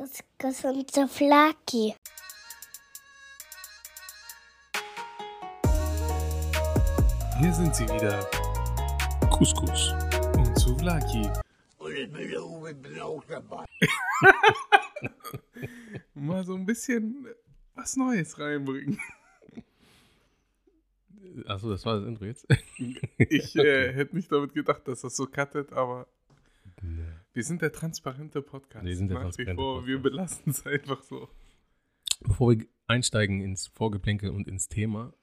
[0.00, 1.94] Das gesunde Flaki.
[7.38, 8.18] Hier sind sie wieder.
[9.30, 9.92] Couscous
[10.38, 11.28] und Souvlaki.
[11.76, 13.66] Und ich bin auch, ich bin auch dabei.
[16.14, 17.26] Mal so ein bisschen
[17.74, 18.98] was Neues reinbringen.
[21.44, 22.46] Achso, das war das Intro jetzt?
[23.18, 26.06] Ich äh, hätte nicht damit gedacht, dass das so cuttet, aber
[27.32, 28.84] wir sind der transparente Podcast.
[28.84, 30.12] Wir sind der Nach transparente vor, Wir Podcast.
[30.44, 31.28] belassen es einfach so.
[32.22, 35.14] Bevor wir einsteigen ins Vorgeplänkel und ins Thema,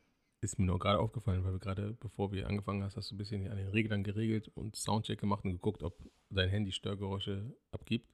[0.42, 3.18] ist mir noch gerade aufgefallen, weil wir gerade, bevor wir angefangen hast, hast du ein
[3.18, 5.98] bisschen an den Reglern geregelt und Soundcheck gemacht und geguckt, ob
[6.30, 8.10] dein Handy Störgeräusche abgibt.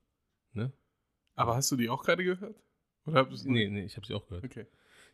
[0.53, 0.71] Ne?
[1.35, 2.61] Aber hast du die auch gerade gehört?
[3.05, 4.45] Oder Nee, nee, ich habe sie auch gehört.
[4.45, 4.65] Okay.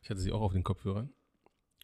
[0.02, 1.12] Ich hatte sie auch auf den Kopfhörern.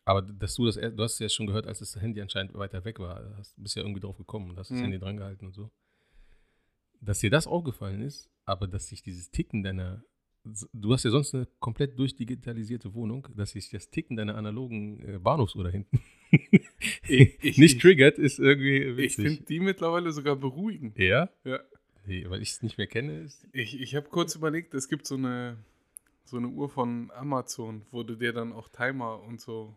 [0.05, 2.85] Aber dass du das, du hast es ja schon gehört, als das Handy anscheinend weiter
[2.85, 3.23] weg war.
[3.23, 4.83] Du hast, bist ja irgendwie drauf gekommen und hast das Mhm.
[4.83, 5.71] Handy dran gehalten und so.
[7.01, 10.03] Dass dir das aufgefallen ist, aber dass sich dieses Ticken deiner,
[10.73, 15.19] du hast ja sonst eine komplett durchdigitalisierte Wohnung, dass sich das Ticken deiner analogen äh,
[15.19, 16.01] Bahnhofsuhr da hinten
[17.07, 19.25] Ich- ich- nicht ich- triggert, ist irgendwie Ich witzig.
[19.27, 20.97] finde die mittlerweile sogar beruhigend.
[20.97, 21.29] ja?
[21.43, 21.59] Ja.
[22.07, 23.21] Nee, weil ich es nicht mehr kenne.
[23.21, 25.57] Ist, Ich, ich habe kurz überlegt, es gibt so eine,
[26.23, 29.75] so eine Uhr von Amazon, wo du dir dann auch Timer und so,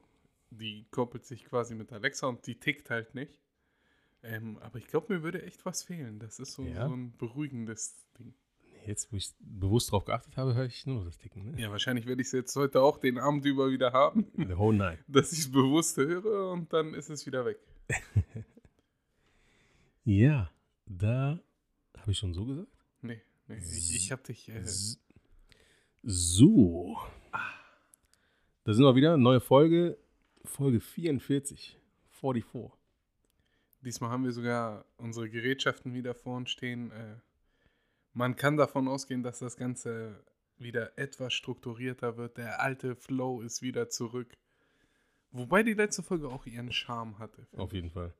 [0.50, 3.41] die koppelt sich quasi mit Alexa und die tickt halt nicht.
[4.29, 6.19] Ähm, aber ich glaube, mir würde echt was fehlen.
[6.19, 6.87] Das ist so, Ja?
[6.87, 8.34] so ein beruhigendes Ding.
[8.87, 11.51] jetzt, wo ich bewusst drauf geachtet habe, höre ich nur das Ticken.
[11.53, 11.61] Ne?
[11.61, 14.27] Ja, wahrscheinlich werde ich es jetzt heute auch den Abend über wieder haben,
[14.59, 14.99] whole night.
[15.09, 17.59] dass ich es bewusst höre und dann ist es wieder weg.
[20.05, 20.51] Ja,
[20.87, 21.39] da
[21.99, 22.73] habe ich schon so gesagt.
[23.03, 24.49] Nee, nee ich, ich habe dich.
[24.49, 24.65] Äh,
[26.03, 26.97] So.
[28.65, 29.19] Da sind wir wieder.
[29.19, 29.99] Neue Folge.
[30.45, 31.79] Folge 44.
[32.21, 32.71] 44.
[33.81, 36.91] Diesmal haben wir sogar unsere Gerätschaften wieder vor uns stehen.
[36.91, 37.17] Äh,
[38.12, 40.25] man kann davon ausgehen, dass das Ganze
[40.59, 42.37] wieder etwas strukturierter wird.
[42.37, 44.37] Der alte Flow ist wieder zurück.
[45.31, 47.47] Wobei die letzte Folge auch ihren Charme hatte.
[47.56, 48.15] Auf jeden Fall.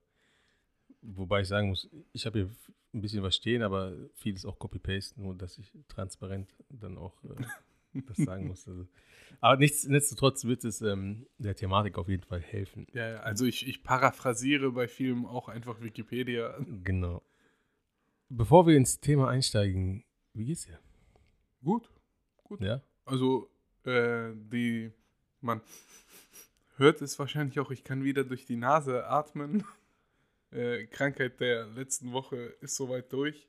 [1.01, 2.51] Wobei ich sagen muss, ich habe hier
[2.93, 7.29] ein bisschen was stehen, aber vieles auch Copy-Paste, nur dass ich transparent dann auch äh,
[8.07, 8.67] das sagen muss.
[8.69, 8.87] Also.
[9.41, 12.87] Aber nichts, nichtsdestotrotz wird es ähm, der Thematik auf jeden Fall helfen.
[12.93, 16.59] Ja, also ich, ich paraphrasiere bei Filmen auch einfach Wikipedia.
[16.85, 17.23] Genau.
[18.29, 20.05] Bevor wir ins Thema einsteigen,
[20.35, 20.79] wie geht's dir?
[21.63, 21.91] Gut.
[22.61, 22.83] Ja?
[23.05, 23.51] Also,
[23.85, 24.93] äh, die,
[25.41, 25.61] man
[26.77, 29.65] hört es wahrscheinlich auch, ich kann wieder durch die Nase atmen.
[30.51, 33.48] Äh, Krankheit der letzten Woche ist soweit durch.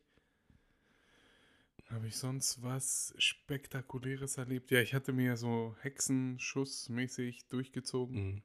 [1.90, 4.70] Habe ich sonst was Spektakuläres erlebt?
[4.70, 8.44] Ja, ich hatte mir so Hexenschussmäßig durchgezogen.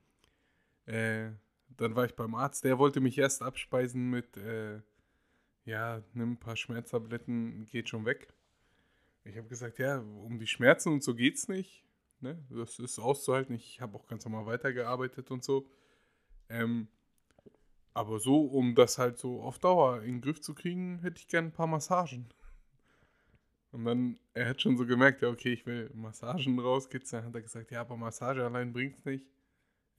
[0.87, 0.93] Mhm.
[0.93, 1.31] Äh,
[1.77, 4.81] dann war ich beim Arzt, der wollte mich erst abspeisen mit, äh,
[5.65, 8.33] ja, nimm ein paar Schmerztabletten, geht schon weg.
[9.25, 11.85] Ich habe gesagt, ja, um die Schmerzen und so geht's nicht.
[12.21, 12.43] Ne?
[12.51, 13.55] Das ist auszuhalten.
[13.55, 15.67] Ich habe auch ganz normal weitergearbeitet und so.
[16.49, 16.89] Ähm,
[17.93, 21.29] aber so, um das halt so auf Dauer in den Griff zu kriegen, hätte ich
[21.29, 22.29] gern ein paar Massagen.
[23.75, 27.23] Und dann, er hat schon so gemerkt, ja, okay, ich will Massagen rauskitzeln.
[27.23, 29.27] Dann hat er gesagt, ja, aber Massage allein bringt's nicht.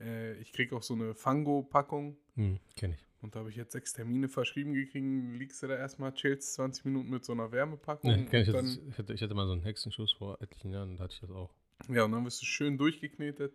[0.00, 2.16] Äh, ich kriege auch so eine Fango-Packung.
[2.36, 3.06] Mhm, Kenne ich.
[3.20, 5.04] Und da habe ich jetzt sechs Termine verschrieben gekriegt.
[5.38, 8.10] Liegst du da erstmal, chillst 20 Minuten mit so einer Wärmepackung.
[8.10, 10.96] Ja, kenn ich, dann, ich, hatte, ich hatte mal so einen Hexenschuss vor etlichen Jahren,
[10.96, 11.52] da hatte ich das auch.
[11.88, 13.52] ja, und dann wirst du schön durchgeknetet.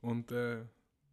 [0.00, 0.64] Und äh,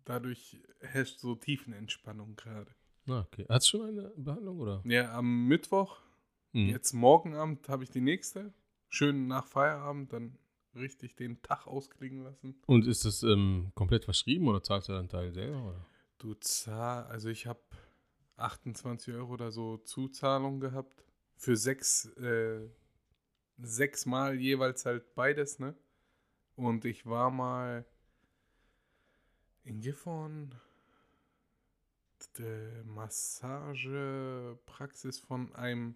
[0.06, 2.72] dadurch herrscht so Tiefenentspannung gerade.
[3.08, 3.46] Ah, okay.
[3.50, 4.82] Hat schon eine Behandlung oder?
[4.86, 6.00] Ja, am Mittwoch,
[6.54, 6.70] Mhm.
[6.70, 8.54] jetzt morgen Abend, habe ich die nächste.
[8.88, 10.38] Schön nach Feierabend, dann
[10.76, 12.60] richtig den Tag ausklingen lassen.
[12.66, 15.64] Und ist das ähm, komplett verschrieben oder zahlst du einen Teil selber?
[15.64, 15.86] Oder?
[16.18, 17.62] Du zahl, also ich habe
[18.38, 21.04] 28 Euro oder so Zuzahlung gehabt.
[21.36, 22.68] Für sechs, äh,
[23.58, 25.76] sechs Mal jeweils halt beides, ne?
[26.56, 27.86] Und ich war mal
[29.64, 30.54] in Gifhorn,
[32.38, 35.96] der Massagepraxis von einem,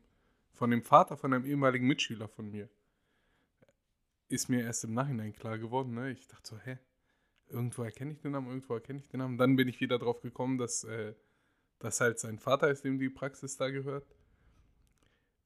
[0.54, 2.70] von dem Vater von einem ehemaligen Mitschüler von mir.
[4.30, 6.12] Ist mir erst im Nachhinein klar geworden, ne?
[6.12, 6.80] Ich dachte so, hä?
[7.54, 9.38] irgendwo erkenne ich den Namen, irgendwo erkenne ich den Namen.
[9.38, 11.14] Dann bin ich wieder drauf gekommen, dass äh,
[11.80, 14.06] das halt sein Vater ist, dem die Praxis da gehört.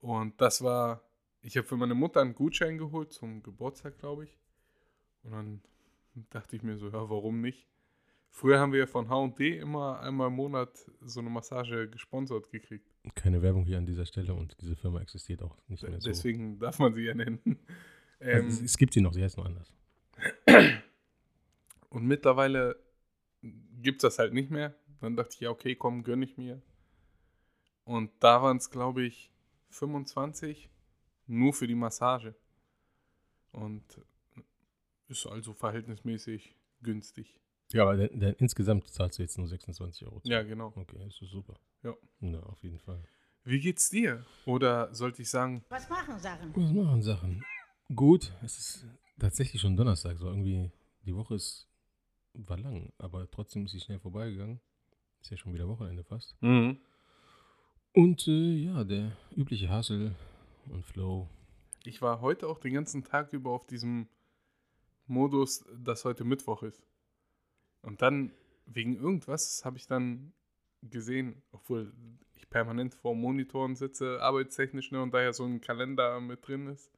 [0.00, 1.02] Und das war,
[1.42, 4.38] ich habe für meine Mutter einen Gutschein geholt zum Geburtstag, glaube ich.
[5.22, 5.62] Und dann
[6.30, 7.68] dachte ich mir so, ja, warum nicht?
[8.30, 12.88] Früher haben wir von H&D immer einmal im Monat so eine Massage gesponsert gekriegt.
[13.14, 16.08] Keine Werbung hier an dieser Stelle und diese Firma existiert auch nicht mehr so.
[16.08, 17.40] Deswegen darf man sie ja nennen.
[18.20, 19.72] Also Ähm, es, es gibt sie noch, sie heißt nur anders.
[21.88, 22.76] Und mittlerweile
[23.80, 24.74] gibt es das halt nicht mehr.
[25.00, 26.60] Dann dachte ich, ja, okay, komm, gönn ich mir.
[27.84, 29.30] Und da waren es, glaube ich,
[29.70, 30.68] 25
[31.28, 32.34] nur für die Massage.
[33.52, 33.84] Und
[35.08, 37.40] ist also verhältnismäßig günstig.
[37.72, 40.20] Ja, aber dann, dann insgesamt zahlst du jetzt nur 26 Euro.
[40.24, 40.72] Ja, genau.
[40.74, 41.54] Okay, das ist super.
[41.82, 41.94] Ja.
[42.20, 43.02] Na, auf jeden Fall.
[43.44, 44.24] Wie geht's dir?
[44.46, 46.54] Oder sollte ich sagen, Was machen Sachen?
[46.54, 47.44] Was machen Sachen?
[47.94, 48.86] Gut, es ist
[49.18, 50.18] tatsächlich schon Donnerstag.
[50.18, 50.70] So irgendwie,
[51.04, 51.68] die Woche ist,
[52.34, 54.60] war lang, aber trotzdem ist sie schnell vorbeigegangen.
[55.20, 56.36] Ist ja schon wieder Wochenende fast.
[56.40, 60.14] Und äh, ja, der übliche Hustle
[60.70, 61.28] und Flow.
[61.84, 64.08] ich war heute auch den ganzen Tag über auf diesem
[65.06, 66.82] Modus, dass heute Mittwoch ist.
[67.82, 68.32] Und dann,
[68.66, 70.32] wegen irgendwas, habe ich dann
[70.82, 71.92] gesehen, obwohl
[72.34, 76.90] ich permanent vor Monitoren sitze, arbeitstechnisch, ne, und daher so ein Kalender mit drin ist.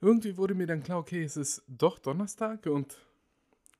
[0.00, 2.98] Irgendwie wurde mir dann klar, okay, es ist doch Donnerstag und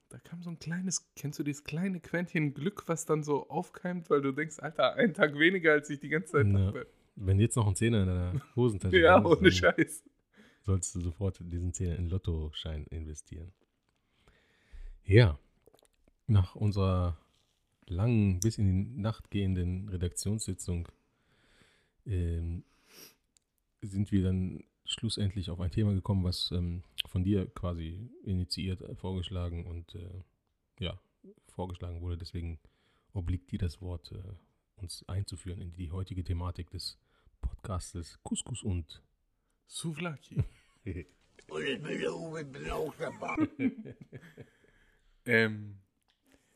[0.08, 4.10] da kam so ein kleines, kennst du dieses kleine Quäntchen Glück, was dann so aufkeimt,
[4.10, 6.66] weil du denkst, Alter, ein Tag weniger, als ich die ganze Zeit Ja.
[6.66, 6.86] dachte.
[7.16, 10.04] Wenn jetzt noch ein Zehner in deiner Hosentasche Ja, drin ist, ohne Scheiß.
[10.60, 13.52] solltest du sofort diesen Zehner in Lottoschein investieren.
[15.04, 15.38] Ja,
[16.26, 17.19] nach unserer
[17.86, 20.88] langen, bis in die Nacht gehenden Redaktionssitzung
[22.06, 22.64] ähm,
[23.80, 28.94] sind wir dann schlussendlich auf ein Thema gekommen, was ähm, von dir quasi initiiert, äh,
[28.94, 30.22] vorgeschlagen und äh,
[30.84, 30.98] ja,
[31.48, 32.19] vorgeschlagen wurde.
[32.19, 32.58] Deswegen
[33.12, 34.22] obliegt dir das Wort, äh,
[34.76, 36.98] uns einzuführen in die heutige Thematik des
[37.40, 39.02] Podcastes Couscous und
[39.66, 40.44] Souvlaki.
[41.48, 43.48] Und ich bin der Uwe, bin auch dabei.
[45.24, 45.81] Ähm,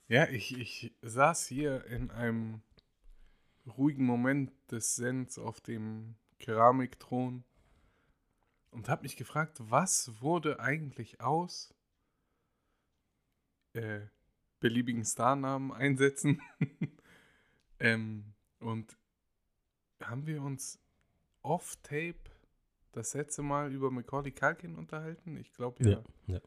[0.09, 2.63] ja, ich, ich saß hier in einem
[3.67, 7.45] ruhigen Moment des Sens auf dem Keramikthron
[8.71, 11.75] und habe mich gefragt, was wurde eigentlich aus
[13.73, 14.03] äh,
[14.61, 16.41] beliebigen Starnamen einsetzen?
[17.81, 18.97] ähm, und
[20.03, 20.79] haben wir uns
[21.43, 22.31] off-tape
[22.93, 25.37] das letzte Mal über Macaulay Culkin unterhalten?
[25.37, 25.91] Ich glaube ja.
[25.91, 26.41] ja, ja.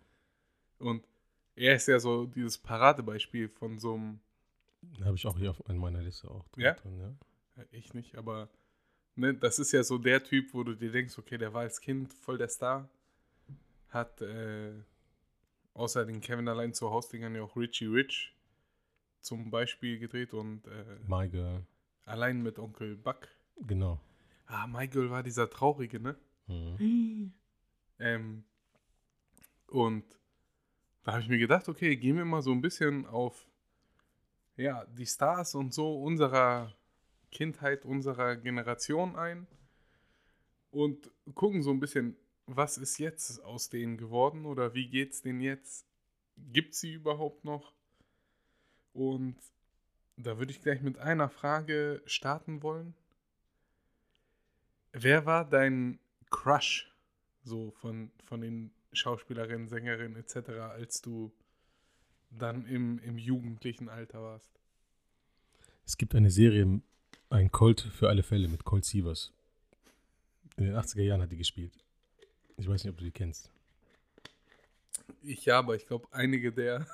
[0.78, 1.08] Und
[1.60, 4.20] er ist ja so dieses Paradebeispiel von so einem,
[5.04, 6.74] Habe ich auch hier auf, in meiner Liste auch Ja?
[6.74, 7.64] drin, ja.
[7.72, 8.50] ich nicht, aber
[9.16, 11.82] ne, das ist ja so der Typ, wo du dir denkst, okay, der war als
[11.82, 12.90] Kind voll der Star,
[13.90, 14.72] hat äh,
[15.74, 18.34] außer den Kevin allein zu Hausdingern ja auch Richie Rich
[19.22, 21.66] zum Beispiel gedreht und äh, My Girl,
[22.06, 23.28] allein mit Onkel Buck.
[23.68, 24.00] genau.
[24.46, 26.16] Ah, Michael war dieser Traurige, ne?
[26.48, 27.34] Mhm.
[28.00, 28.44] Ähm,
[29.68, 30.04] und
[31.04, 33.48] da habe ich mir gedacht, okay, gehen wir mal so ein bisschen auf
[34.58, 36.74] ja, die Stars und so unserer
[37.32, 39.48] Kindheit, unserer Generation ein
[40.72, 45.40] und gucken so ein bisschen, was ist jetzt aus denen geworden oder wie geht's denen
[45.40, 45.86] jetzt?
[46.52, 47.74] Gibt sie überhaupt noch?
[48.94, 49.38] Und
[50.18, 52.94] da würde ich gleich mit einer Frage starten wollen.
[54.92, 56.00] Wer war dein
[56.30, 56.92] Crush
[57.44, 61.32] so von, von den Schauspielerinnen, Sängerinnen etc., als du
[62.32, 64.52] dann im, im jugendlichen Alter warst?
[65.86, 66.82] Es gibt eine Serie,
[67.30, 69.34] ein Colt für alle Fälle mit Colt Sievers.
[70.58, 71.74] In den 80er Jahren hat die gespielt.
[72.58, 73.52] Ich weiß nicht, ob du die kennst.
[75.24, 76.86] Ich ja, aber ich glaube, einige der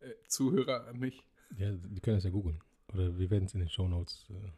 [0.00, 1.24] äh, Zuhörer nicht.
[1.56, 2.60] Ja, die können das ja googeln.
[2.92, 4.50] Oder wir werden es in den Shownotes äh,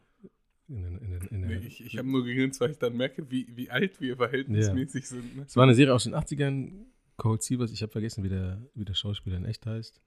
[0.69, 2.97] in den, in den, in Nee, den, ich ich habe nur gegrinst, weil ich dann
[2.97, 5.37] merke, wie, wie alt wir verhältnismäßig sind.
[5.37, 5.45] Ne?
[5.47, 6.73] Es war eine Serie aus den 80ern,
[7.17, 10.01] Cold Sievers, ich habe vergessen, wie der, wie der Schauspieler in echt heißt.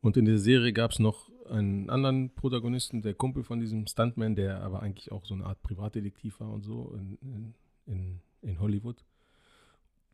[0.00, 4.34] Und in der Serie gab es noch einen anderen Protagonisten, der Kumpel von diesem Stuntman,
[4.34, 7.54] der aber eigentlich auch so eine Art Privatdetektiv war und so in,
[7.86, 9.04] in, in, Hollywood.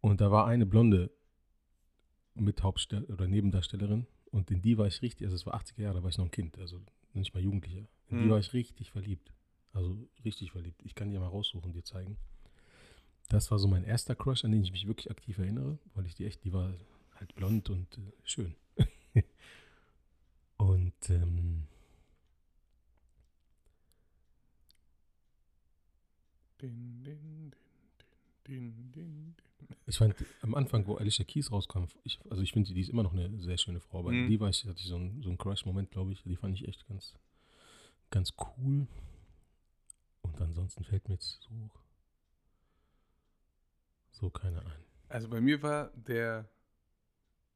[0.01, 1.11] Und da war eine Blonde
[2.35, 5.97] mit Hauptstell oder Nebendarstellerin und in die war ich richtig, also es war 80er Jahre,
[5.97, 6.81] da war ich noch ein Kind, also
[7.15, 7.87] nicht mal Jugendlicher.
[8.09, 8.31] In die Hm.
[8.31, 9.33] war ich richtig verliebt.
[9.73, 10.81] Also richtig verliebt.
[10.85, 12.17] Ich kann dir mal raussuchen, dir zeigen.
[13.29, 16.15] Das war so mein erster Crush, an den ich mich wirklich aktiv erinnere, weil ich
[16.15, 16.73] die echt, die war
[17.15, 18.55] halt blond und äh, schön.
[20.57, 21.67] und ähm,
[26.61, 27.53] Din, din,
[28.93, 29.35] din,
[29.87, 33.03] ich fand am Anfang, wo Alicia Keys rauskam, ich, also ich finde, die ist immer
[33.03, 34.27] noch eine sehr schöne Frau, aber Mhm.
[34.29, 36.67] die war ich, hatte ich so einen, so einen Crush-Moment, glaube ich, die fand ich
[36.67, 37.15] echt ganz,
[38.11, 38.87] ganz cool.
[40.39, 41.71] Und ansonsten fällt mir jetzt so,
[44.13, 44.85] so keiner ein.
[45.09, 46.49] Also bei mir war der,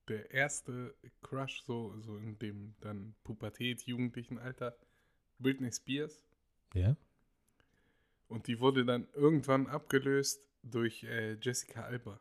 [0.08, 4.76] der erste Crush so, so in dem dann Pubertät, jugendlichen Alter
[5.38, 6.24] Britney Spears.
[6.74, 6.96] Ja?
[8.28, 12.18] Und die wurde dann irgendwann abgelöst durch äh, Jessica Alba.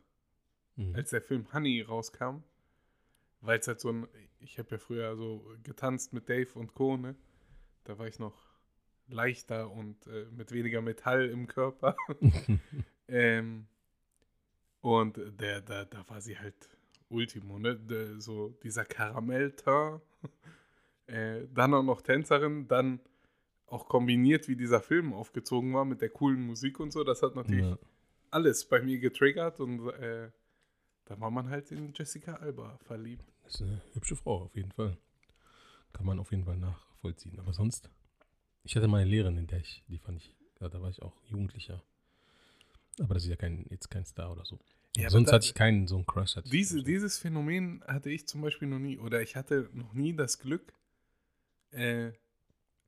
[0.76, 0.94] Mhm.
[0.94, 2.42] Als der Film Honey rauskam,
[3.40, 4.06] weil es halt so ein,
[4.38, 6.96] ich habe ja früher so getanzt mit Dave und Co.
[6.96, 7.16] Ne?
[7.84, 8.51] Da war ich noch
[9.08, 11.96] leichter und äh, mit weniger Metall im Körper.
[13.08, 13.66] ähm,
[14.80, 16.54] Und der, da, da war sie halt
[17.08, 17.76] Ultimo, ne?
[17.76, 20.00] Der, so dieser Karamellteint.
[21.06, 23.00] äh, dann auch noch Tänzerin, dann
[23.66, 27.04] auch kombiniert, wie dieser Film aufgezogen war mit der coolen Musik und so.
[27.04, 27.78] Das hat natürlich Ja.
[28.30, 30.30] alles bei mir getriggert und äh,
[31.04, 33.24] da war man halt in Jessica Alba verliebt.
[33.44, 34.96] Das ist eine hübsche Frau, auf jeden Fall.
[35.92, 37.38] Kann man auf jeden Fall nachvollziehen.
[37.38, 37.90] Aber sonst,
[38.64, 41.14] ich hatte meine Lehrerin, in der ich, die fand ich, ja, da war ich auch
[41.28, 41.82] Jugendlicher.
[43.00, 44.58] Aber das ist ja kein, jetzt kein Star oder so.
[44.96, 46.36] Ja, sonst da- hatte ich keinen so einen Crush.
[46.36, 50.14] Ich Diese, dieses Phänomen hatte ich zum Beispiel noch nie, oder ich hatte noch nie
[50.14, 50.72] das Glück,
[51.70, 52.12] äh,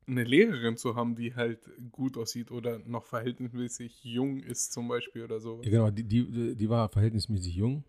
[0.06, 5.24] eine Lehrerin zu haben, die halt gut aussieht oder noch verhältnismäßig jung ist zum Beispiel
[5.24, 5.64] oder sowas.
[5.64, 7.84] Ja, genau, die, die, die war verhältnismäßig jung.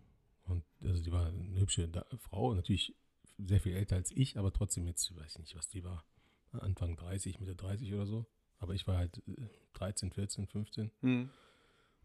[0.46, 1.90] Und also die war eine hübsche
[2.20, 2.94] Frau, natürlich
[3.38, 6.04] sehr viel älter als ich, aber trotzdem jetzt, ich weiß nicht, was die war.
[6.52, 8.26] Anfang 30, Mitte 30 oder so.
[8.58, 10.90] Aber ich war halt äh, 13, 14, 15.
[11.00, 11.30] Hm.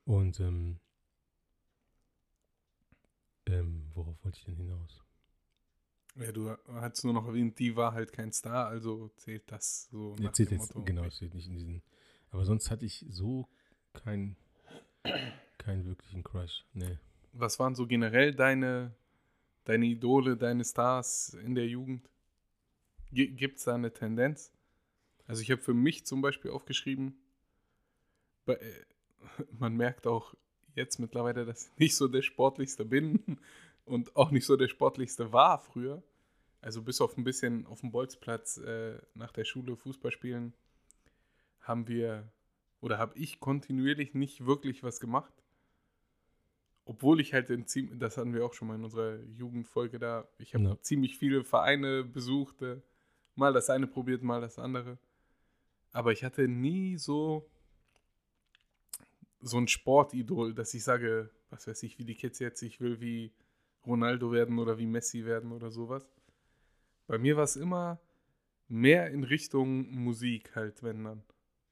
[0.05, 0.79] Und ähm,
[3.45, 5.03] ähm, worauf wollte ich denn hinaus?
[6.15, 10.15] Ja, du hast nur noch erwähnt, die war halt kein Star, also zählt das so
[10.21, 10.85] Erzählt dem jetzt, Motto.
[10.85, 11.83] genau, es steht nicht in diesen.
[12.31, 13.47] Aber sonst hatte ich so
[13.93, 14.35] keinen
[15.57, 16.65] keinen wirklichen Crush.
[16.73, 16.97] Nee.
[17.33, 18.93] Was waren so generell deine,
[19.63, 22.09] deine Idole, deine Stars in der Jugend?
[23.11, 24.51] Gibt es da eine Tendenz?
[25.27, 27.15] Also ich habe für mich zum Beispiel aufgeschrieben,
[28.47, 28.55] äh,
[29.59, 30.33] man merkt auch
[30.75, 33.39] jetzt mittlerweile, dass ich nicht so der Sportlichste bin
[33.85, 36.03] und auch nicht so der Sportlichste war früher.
[36.61, 40.53] Also bis auf ein bisschen auf dem Bolzplatz äh, nach der Schule Fußball spielen,
[41.61, 42.31] haben wir
[42.81, 45.33] oder habe ich kontinuierlich nicht wirklich was gemacht.
[46.85, 50.27] Obwohl ich halt in ziemlich, das hatten wir auch schon mal in unserer Jugendfolge da,
[50.39, 50.81] ich habe Ja.
[50.81, 52.81] ziemlich viele Vereine besucht, äh,
[53.41, 54.97] mal das eine probiert, mal das andere.
[55.91, 57.49] Aber ich hatte nie so
[59.41, 63.01] so ein Sportidol, dass ich sage, was weiß ich, wie die Kids jetzt, ich will
[63.01, 63.33] wie
[63.85, 66.07] Ronaldo werden oder wie Messi werden oder sowas.
[67.07, 67.99] Bei mir war es immer
[68.67, 71.23] mehr in Richtung Musik halt, wenn dann.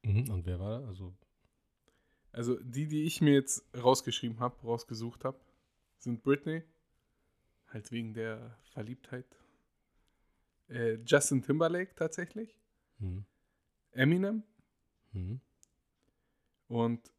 [0.01, 0.31] Mhm.
[0.31, 0.87] Und wer war da?
[0.87, 1.13] Also,
[2.31, 5.39] Also die, die ich mir jetzt rausgeschrieben habe, rausgesucht habe,
[5.99, 6.63] sind Britney,
[7.67, 9.27] halt wegen der Verliebtheit.
[10.69, 12.55] Äh, Justin Timberlake tatsächlich,
[12.99, 13.25] mhm.
[13.91, 14.43] Eminem
[15.11, 15.41] Mhm.
[16.67, 17.11] und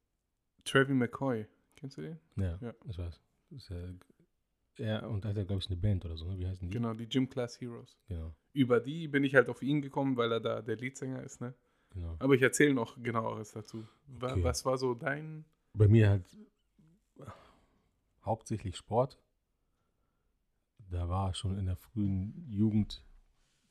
[0.64, 1.46] Travis McCoy.
[1.76, 2.18] Kennst du den?
[2.36, 2.74] Ja, Ja.
[2.88, 3.20] ich weiß.
[3.50, 6.38] Das ist ja, er und hat ja, glaube ich, eine Band oder so, ne?
[6.38, 6.72] Wie heißen die?
[6.72, 7.98] Genau, die Gym Class Heroes.
[8.06, 11.40] Genau, Über die bin ich halt auf ihn gekommen, weil er da der Leadsänger ist,
[11.40, 11.54] ne?
[11.90, 12.14] genau.
[12.20, 13.84] Aber ich erzähle noch genaueres dazu.
[14.20, 14.44] Okay.
[14.44, 15.44] Was war so dein.
[15.74, 16.24] Bei mir halt
[18.24, 19.18] hauptsächlich Sport.
[20.90, 23.04] Da war schon in der frühen Jugend,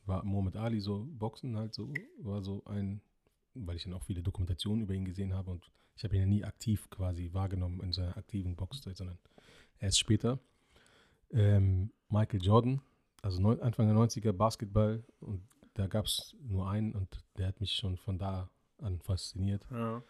[0.09, 2.99] war Muhammad Ali so, Boxen halt so, war so ein,
[3.53, 6.25] weil ich dann auch viele Dokumentationen über ihn gesehen habe und ich habe ihn ja
[6.25, 9.17] nie aktiv quasi wahrgenommen in seiner aktiven Boxzeit, sondern
[9.79, 10.39] erst später.
[11.31, 12.81] Ähm, Michael Jordan,
[13.21, 15.41] also neun, Anfang der 90er Basketball und
[15.75, 18.49] da gab es nur einen und der hat mich schon von da
[18.79, 19.65] an fasziniert.
[19.71, 20.01] Ja.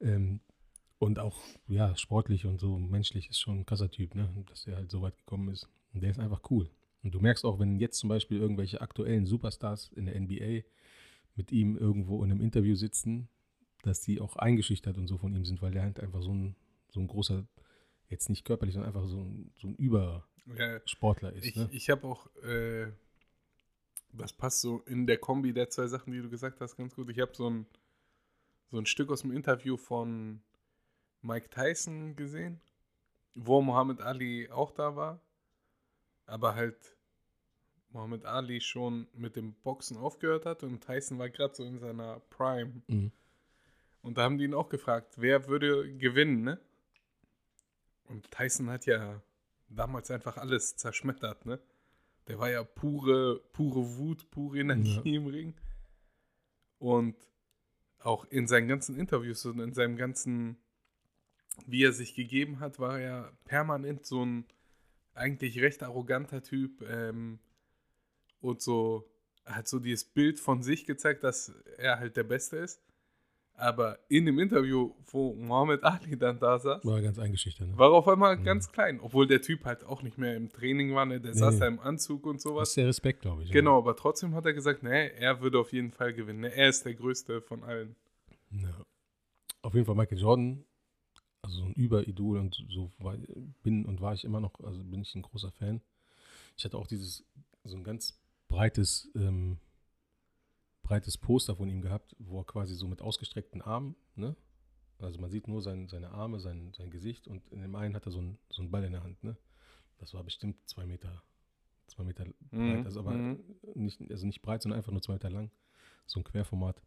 [0.00, 0.40] Ähm,
[0.98, 4.28] und auch, ja, sportlich und so menschlich ist schon ein krasser Typ, ne?
[4.46, 5.68] Dass er halt so weit gekommen ist.
[5.92, 6.70] Und der ist einfach cool.
[7.04, 10.66] Und du merkst auch, wenn jetzt zum Beispiel irgendwelche aktuellen Superstars in der NBA
[11.36, 13.28] mit ihm irgendwo in einem Interview sitzen,
[13.82, 16.56] dass die auch eingeschüchtert und so von ihm sind, weil der halt einfach so ein,
[16.88, 17.46] so ein großer,
[18.08, 21.44] jetzt nicht körperlich, sondern einfach so ein, so ein Übersportler Ja, ist.
[21.46, 21.68] ich ne?
[21.70, 22.26] ich habe auch.
[22.42, 22.90] Äh,
[24.16, 27.10] das passt so in der Kombi der zwei Sachen, die du gesagt hast, ganz gut.
[27.10, 27.66] Ich habe so ein,
[28.70, 30.40] so ein Stück aus dem Interview von
[31.20, 32.60] Mike Tyson gesehen,
[33.34, 35.20] wo Muhammad Ali auch da war,
[36.26, 36.96] aber halt
[37.90, 42.20] Muhammad Ali schon mit dem Boxen aufgehört hat und Tyson war gerade so in seiner
[42.30, 42.82] Prime.
[42.88, 43.12] Mhm.
[44.02, 46.60] Und da haben die ihn auch gefragt, wer würde gewinnen, ne?
[48.04, 49.22] Und Tyson hat ja
[49.68, 51.58] damals einfach alles zerschmettert, ne?
[52.28, 55.16] Der war ja pure, pure Wut, pure Energie Ja.
[55.20, 55.54] im Ring.
[56.78, 57.16] Und
[58.00, 60.58] auch in seinen ganzen Interviews und in seinem ganzen,
[61.66, 64.44] wie er sich gegeben hat, war er permanent so ein
[65.14, 67.38] eigentlich recht arroganter Typ ähm,
[68.40, 69.08] und so
[69.44, 72.80] hat so dieses Bild von sich gezeigt, dass er halt der Beste ist.
[73.56, 77.78] Aber in dem Interview, wo Muhammad Ali dann da saß, War ganz eingeschüchtert, ne?
[77.78, 78.42] war er auf einmal Mhm.
[78.42, 81.20] ganz klein, obwohl der Typ halt auch nicht mehr im Training war, ne?
[81.20, 81.60] der Nee, saß nee.
[81.60, 82.68] da im Anzug und Das sowas.
[82.70, 83.52] ist der Respekt, glaube ich.
[83.52, 86.40] Genau, aber trotzdem hat er gesagt, nee, er würde auf jeden Fall gewinnen.
[86.40, 86.52] Ne?
[86.52, 87.94] Er ist der Größte von allen.
[88.50, 88.70] Ja.
[89.62, 90.64] Auf jeden Fall Michael Jordan,
[91.44, 93.18] also so ein Überidol und so war,
[93.62, 95.82] bin und war ich immer noch, also bin ich ein großer Fan.
[96.56, 97.22] Ich hatte auch dieses,
[97.64, 99.58] so ein ganz breites, ähm,
[100.82, 104.34] breites Poster von ihm gehabt, wo er quasi so mit ausgestreckten Armen, ne?
[104.98, 108.06] Also man sieht nur sein, seine Arme, sein, sein Gesicht und in dem einen hat
[108.06, 109.22] er so einen, so einen Ball in der Hand.
[109.22, 109.36] Ne?
[109.98, 111.22] Das war bestimmt zwei Meter,
[111.88, 112.86] zwei Meter Mhm, breit.
[112.86, 113.44] Also aber mhm.
[113.74, 115.50] nicht, also nicht breit, sondern einfach nur zwei Meter lang.
[116.06, 116.80] So ein Querformat.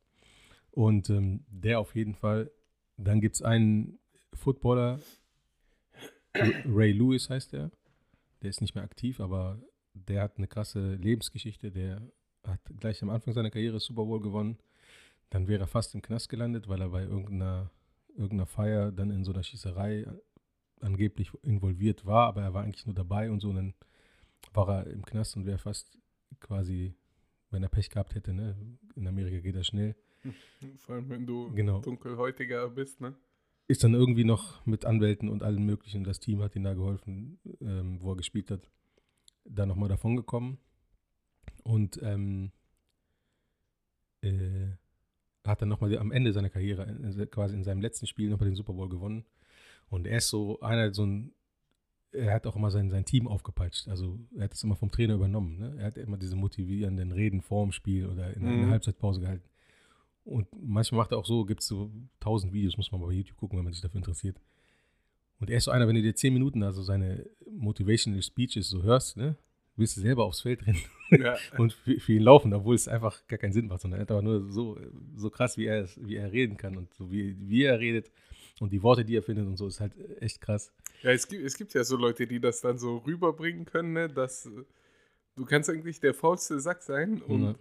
[0.72, 2.50] Und ähm, der auf jeden Fall.
[2.96, 4.00] Dann gibt es einen
[4.38, 5.00] Footballer,
[6.66, 7.72] Ray Lewis heißt der.
[8.42, 9.60] Der ist nicht mehr aktiv, aber
[9.94, 11.72] der hat eine krasse Lebensgeschichte.
[11.72, 12.02] Der
[12.46, 14.58] hat gleich am Anfang seiner Karriere Super Bowl gewonnen.
[15.30, 17.72] Dann wäre er fast im Knast gelandet, weil er bei irgendeiner,
[18.10, 20.06] irgendeiner Feier dann in so einer Schießerei
[20.80, 23.50] angeblich involviert war, aber er war eigentlich nur dabei und so.
[23.50, 23.74] Und dann
[24.54, 25.98] war er im Knast und wäre fast
[26.40, 26.94] quasi,
[27.50, 28.56] wenn er Pech gehabt hätte, ne?
[28.96, 29.96] in Amerika geht das schnell,
[30.78, 31.80] Vor allem, wenn du Genau.
[31.80, 33.16] dunkelhäutiger bist, ne?
[33.68, 37.40] Ist dann irgendwie noch mit Anwälten und allem möglichen, das Team hat ihm da geholfen,
[37.62, 38.70] ähm, wo er gespielt hat,
[39.44, 40.58] da nochmal davon gekommen.
[41.64, 42.52] Und ähm,
[44.22, 44.72] äh,
[45.46, 48.56] hat dann nochmal am Ende seiner Karriere, äh, quasi in seinem letzten Spiel, nochmal den
[48.56, 49.26] Super Bowl gewonnen.
[49.90, 51.34] Und er ist so einer, so ein,
[52.12, 53.88] er hat auch immer sein, sein Team aufgepeitscht.
[53.88, 55.58] Also er hat es immer vom Trainer übernommen.
[55.58, 55.76] Ne?
[55.78, 58.70] Er hat immer diese motivierenden Reden vorm Spiel oder in, Mhm.
[58.70, 59.48] Halbzeitpause gehalten.
[60.28, 63.38] Und manchmal macht er auch so, gibt es so tausend Videos, muss man bei YouTube
[63.38, 64.38] gucken, wenn man sich dafür interessiert.
[65.40, 68.84] Und er ist so einer, wenn du dir zehn Minuten also seine Motivational Speeches so
[68.84, 69.38] hörst, ne,
[69.76, 70.82] willst du selber aufs Feld rennen
[71.12, 71.38] Ja.
[71.58, 74.12] und für, für ihn laufen, obwohl es einfach gar keinen Sinn macht, sondern er hat
[74.12, 74.78] aber nur so,
[75.16, 78.12] so krass, wie er, es- wie er reden kann und so wie, wie er redet
[78.60, 80.74] und die Worte, die er findet und so, ist halt echt krass.
[81.04, 84.10] Ja, es gibt, es gibt ja so Leute, die das dann so rüberbringen können, ne,
[84.10, 84.50] dass
[85.36, 87.56] du kannst eigentlich der faulste Sack sein und Ja.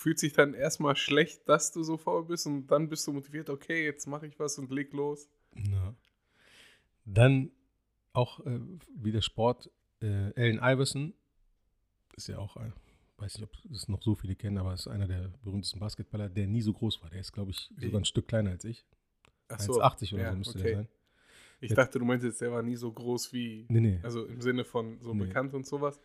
[0.00, 3.50] Fühlt sich dann erstmal schlecht, dass du so faul bist und dann bist du motiviert,
[3.50, 5.28] okay, jetzt mache ich was und leg los.
[5.54, 5.94] Ja.
[7.04, 7.50] Dann
[8.14, 8.60] auch äh,
[8.94, 9.70] wieder Sport.
[10.00, 11.12] Äh, Allen Iverson
[12.16, 12.72] ist ja auch, ein,
[13.18, 16.46] weiß nicht, ob es noch so viele kennen, aber ist einer der berühmtesten Basketballer, der
[16.46, 17.10] nie so groß war.
[17.10, 18.86] Der ist, glaube ich, sogar ein Stück kleiner als ich.
[19.48, 20.68] Ach 1,80 oder ja, so müsste okay.
[20.68, 20.88] der sein.
[21.60, 24.00] Ich dachte, du meintest, der war nie so groß wie, Nee, nee.
[24.02, 25.26] also im Sinne von so Nee.
[25.26, 26.00] bekannt und sowas.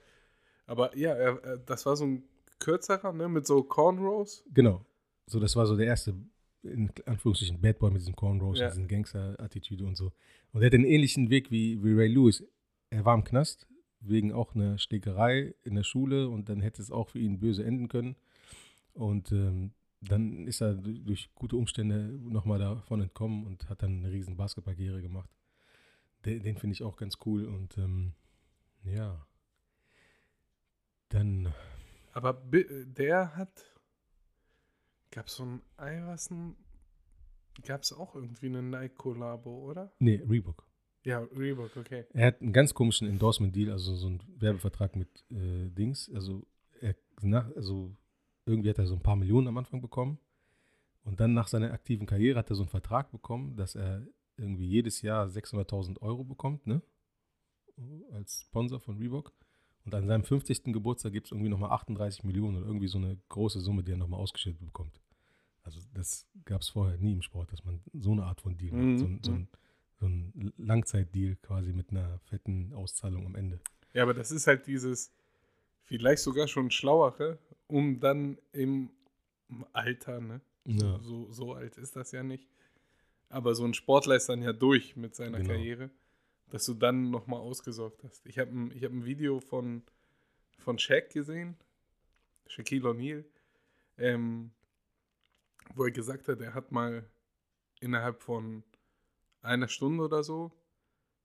[0.65, 2.23] Aber ja, er, er, das war so ein
[2.59, 4.43] kürzerer, ne, mit so Cornrows.
[4.53, 4.85] Genau.
[5.27, 6.15] So, das war so der erste,
[6.63, 8.69] in Anführungsstrichen, Bad Boy mit diesem Cornrows, Ja.
[8.69, 10.11] diesen Gangster-Attitüde und so.
[10.51, 12.43] Und er hat einen ähnlichen Weg wie, wie Ray Lewis.
[12.89, 13.67] Er war im Knast,
[13.99, 17.63] wegen auch einer Schlägerei in der Schule und dann hätte es auch für ihn böse
[17.63, 18.15] enden können.
[18.93, 23.97] Und ähm, dann ist er durch, durch gute Umstände nochmal davon entkommen und hat dann
[24.03, 25.29] eine riesen Basketballkarriere gemacht.
[26.25, 28.13] Den, den finde ich auch ganz cool und ähm,
[28.83, 29.25] ja.
[31.09, 31.53] Dann,
[32.15, 33.65] Aber bi- der hat,
[35.11, 36.55] gab es so ein Iverson,
[37.65, 39.93] gab es auch irgendwie eine Nike-Kollabo, oder?
[39.99, 40.65] nee, Reebok.
[41.03, 42.05] Ja, Reebok, okay.
[42.13, 46.09] Er hat einen ganz komischen Endorsement-Deal, also so einen Werbevertrag mit äh, Dings.
[46.15, 46.47] Also,
[46.79, 47.95] er, nach, also
[48.45, 50.17] irgendwie hat er so ein paar Millionen am Anfang bekommen.
[51.03, 54.65] Und dann nach seiner aktiven Karriere hat er so einen Vertrag bekommen, dass er irgendwie
[54.67, 56.81] jedes Jahr 600.000 Euro bekommt, ne?
[58.13, 59.33] Als Sponsor von Reebok.
[59.85, 60.73] Und an seinem 50.
[60.73, 63.97] Geburtstag gibt es irgendwie nochmal 38 Millionen oder irgendwie so eine große Summe, die er
[63.97, 64.99] nochmal ausgeschüttet bekommt.
[65.63, 68.73] Also das gab es vorher nie im Sport, dass man so eine Art von Deal
[68.73, 68.99] Mhm, macht.
[68.99, 69.47] So, ein- so ein,
[69.99, 73.59] so ein Langzeitdeal quasi mit einer fetten Auszahlung am Ende.
[73.93, 75.11] Ja, aber das ist halt dieses,
[75.83, 78.89] vielleicht sogar schon schlauere, um dann im
[79.73, 80.41] Alter, ne?
[80.65, 80.99] Ja.
[80.99, 82.47] So, so alt ist das ja nicht.
[83.29, 85.49] Aber so ein Sportler ist dann ja durch mit seiner Genau.
[85.53, 85.89] Karriere,
[86.49, 88.25] dass du dann nochmal ausgesorgt hast.
[88.25, 89.83] Ich habe ein, ich hab ein Video von,
[90.57, 91.57] von Shaq gesehen,
[92.47, 93.25] Shaquille O'Neal,
[93.97, 94.51] ähm,
[95.73, 97.09] wo er gesagt hat, er hat mal
[97.79, 98.63] innerhalb von
[99.41, 100.51] einer Stunde oder so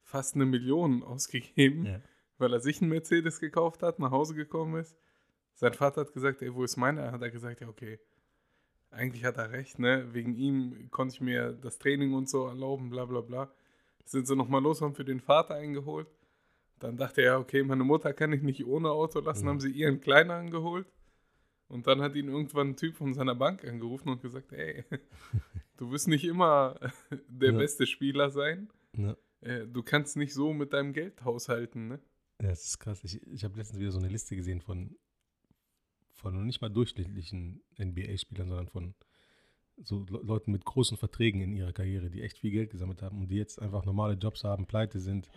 [0.03, 2.01] fast eine Million ausgegeben, Ja.
[2.39, 4.97] weil er sich einen Mercedes gekauft hat, nach Hause gekommen ist.
[5.55, 7.13] Sein Vater hat gesagt, ey, wo ist meiner?
[7.13, 7.99] Hat er gesagt, ja, okay.
[8.91, 10.09] Eigentlich hat er recht, ne?
[10.15, 13.53] Wegen ihm konnte ich mir das Training und so erlauben, bla bla bla.
[14.05, 16.09] Sind sie nochmal los, haben für den Vater eingeholt.
[16.79, 19.49] Dann dachte er, okay, meine Mutter kann ich nicht ohne Auto lassen, Mhm.
[19.51, 20.91] haben sie ihren Kleiner angeholt.
[21.69, 24.85] Und dann hat ihn irgendwann ein Typ von seiner Bank angerufen und gesagt, ey,
[25.77, 26.79] du wirst nicht immer
[27.29, 27.59] der Ja.
[27.59, 28.69] beste Spieler sein.
[28.97, 29.17] Ja.
[29.43, 32.01] Äh, Du kannst nicht so mit deinem Geld haushalten, ne?
[32.43, 33.05] Ja, das ist krass.
[33.05, 34.97] Ich, ich habe letztens wieder so eine Liste gesehen von,
[36.15, 38.95] von nicht mal durchschnittlichen NBA-Spielern, sondern von
[39.83, 43.19] so Le Leuten mit großen Verträgen in ihrer Karriere, die echt viel Geld gesammelt haben
[43.21, 45.29] und die jetzt einfach normale Jobs haben, pleite sind.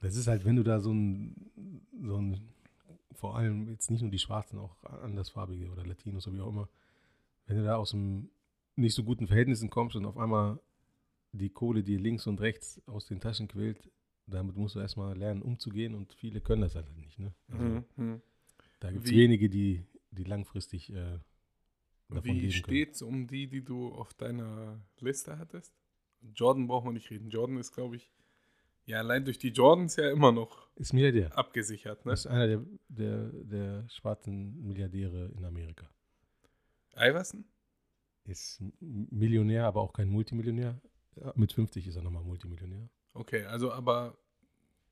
[0.00, 1.50] Das ist halt, wenn du da so ein,
[2.02, 2.40] so ein
[3.12, 6.68] vor allem jetzt nicht nur die Schwarzen, auch andersfarbige oder Latinos oder wie auch immer,
[7.46, 8.28] wenn du da aus einem
[8.76, 10.60] nicht so guten Verhältnissen kommst und auf einmal
[11.32, 13.90] die Kohle dir links und rechts aus den Taschen quillt,
[14.26, 17.18] damit musst du erstmal lernen, umzugehen und viele können das halt nicht.
[17.18, 17.32] Ne?
[17.50, 17.84] Also, Mhm.
[17.96, 18.22] mhm.
[18.80, 21.18] Da gibt es wenige, die, die langfristig äh,
[22.08, 22.52] Wie können.
[22.52, 25.74] steht's um die, die du auf deiner Liste hattest?
[26.34, 27.30] Jordan brauchen wir nicht reden.
[27.30, 28.10] Jordan ist, glaube ich,
[28.84, 31.36] ja, allein durch die Jordans ja immer noch Ist Milliardär.
[31.36, 32.06] abgesichert.
[32.06, 32.12] Ne?
[32.12, 35.90] Ist einer der, der, der schwarzen Milliardäre in Amerika.
[36.96, 37.44] Iverson?
[38.24, 40.80] Ist Millionär, aber auch kein Multimillionär.
[41.34, 42.88] Mit 50 ist er nochmal Multimillionär.
[43.14, 44.16] Okay, also aber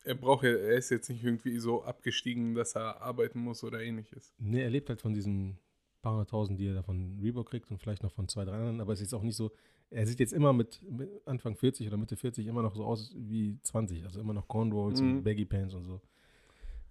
[0.03, 3.81] er braucht ja, er ist jetzt nicht irgendwie so abgestiegen, dass er arbeiten muss oder
[3.81, 4.35] ähnliches.
[4.39, 5.59] Nee, er lebt halt von diesen
[6.05, 8.81] paar hunderttausend, die er da von Reebok kriegt und vielleicht noch von zwei, drei anderen,
[8.81, 9.51] aber es ist jetzt auch nicht so,
[9.91, 13.13] er sieht jetzt immer mit, mit Anfang 40 oder Mitte 40 immer noch so aus
[13.17, 15.17] wie 20, also immer noch Cornrows Mhm.
[15.19, 16.01] und Baggy Pants und so.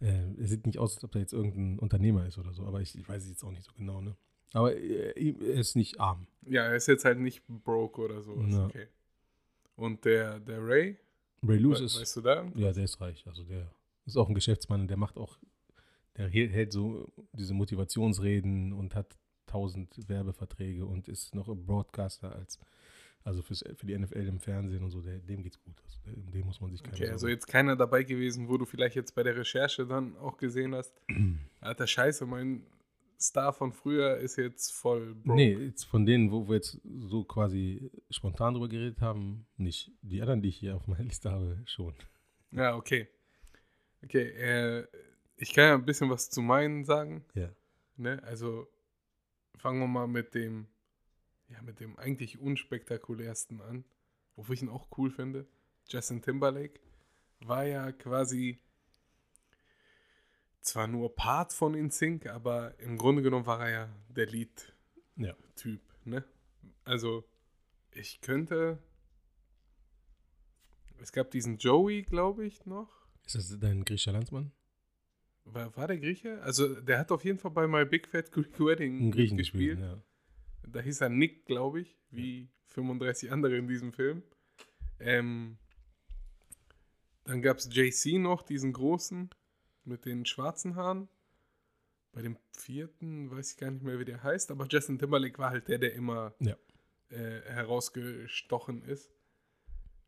[0.01, 2.81] Äh, er sieht nicht aus, als ob er jetzt irgendein Unternehmer ist oder so, aber
[2.81, 4.15] ich, ich weiß es jetzt auch nicht so genau, ne?
[4.53, 6.27] Aber er, er ist nicht arm.
[6.45, 8.51] Ja, er ist jetzt halt nicht broke oder sowas.
[8.53, 8.65] Ja.
[8.65, 8.87] Okay.
[9.75, 10.97] Und der, der Ray,
[11.41, 12.45] Ray Lewis we ist, weißt du da?
[12.55, 13.71] ja, der ist reich, also der
[14.05, 15.37] ist auch ein Geschäftsmann, der macht auch,
[16.17, 22.59] der hält, so diese Motivationsreden und hat tausend Werbeverträge und ist noch ein Broadcaster als,
[23.23, 25.75] also fürs, für die NFL im Fernsehen und so, der, dem geht's gut.
[25.85, 25.99] Also
[26.31, 28.95] den muss man sich keine Okay, also Sorgen- jetzt keiner dabei gewesen, wo du vielleicht
[28.95, 30.93] jetzt bei der Recherche dann auch gesehen hast,
[31.61, 32.65] alter Scheiße, mein
[33.19, 35.35] Star von früher ist jetzt voll broke.
[35.35, 39.91] Nee, jetzt von denen, wo wir jetzt so quasi spontan drüber geredet haben, nicht.
[40.01, 41.93] Die anderen, die ich hier auf meiner Liste habe, schon.
[42.51, 43.07] Ja, okay.
[44.03, 44.85] Okay, äh,
[45.43, 47.25] ich kann ja ein bisschen was zu meinen sagen.
[47.33, 47.49] Ja.
[47.97, 48.23] Ne?
[48.23, 48.67] Also
[49.57, 50.67] fangen wir mal mit dem,
[51.49, 53.83] ja, mit dem eigentlich unspektakulärsten an,
[54.35, 55.45] wofür ich ihn auch cool finde.
[55.89, 56.79] Justin Timberlake
[57.41, 58.57] war ja quasi
[60.61, 65.81] zwar nur Part von InSync, aber im Grunde genommen war er ja der Lead-Typ.
[66.05, 66.09] Ja.
[66.09, 66.23] Ne?
[66.85, 67.25] Also
[67.91, 68.81] ich könnte,
[71.01, 72.89] es gab diesen Joey, glaube ich, noch.
[73.25, 74.53] Ist das dein griechischer Landsmann?
[75.45, 76.41] War, war der Grieche?
[76.43, 79.37] Also, der hat auf jeden Fall bei My Big Fat Greek Wedding gespielt.
[79.37, 80.01] gespielt, ja.
[80.67, 84.23] Da hieß er Nick, glaube ich, wie 35 andere in diesem Film.
[84.99, 85.57] Ähm,
[87.25, 89.29] dann gab es JC noch, diesen großen
[89.83, 91.09] mit den schwarzen Haaren.
[92.13, 95.49] Bei dem vierten weiß ich gar nicht mehr, wie der heißt, aber Justin Timberlake war
[95.49, 96.55] halt der, der immer Ja.
[97.09, 99.11] äh, herausgestochen ist.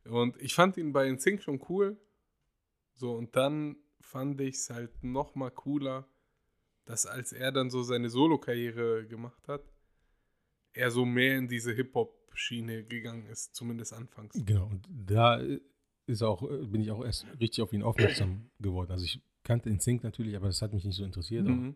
[0.06, 1.98] Und ich fand ihn bei NSYNC schon cool.
[2.94, 6.08] So, und dann fand ich es halt noch mal cooler,
[6.86, 9.64] dass als er dann so seine Solo-Karriere gemacht hat,
[10.74, 14.40] er so mehr in diese Hip-Hop-Schiene gegangen ist, zumindest anfangs.
[14.46, 15.42] Genau, und da
[16.06, 18.92] ist auch, bin ich auch erst richtig auf ihn aufmerksam geworden.
[18.92, 21.48] Also ich kannte Sync natürlich, aber das hat mich nicht so interessiert.
[21.48, 21.76] Mhm.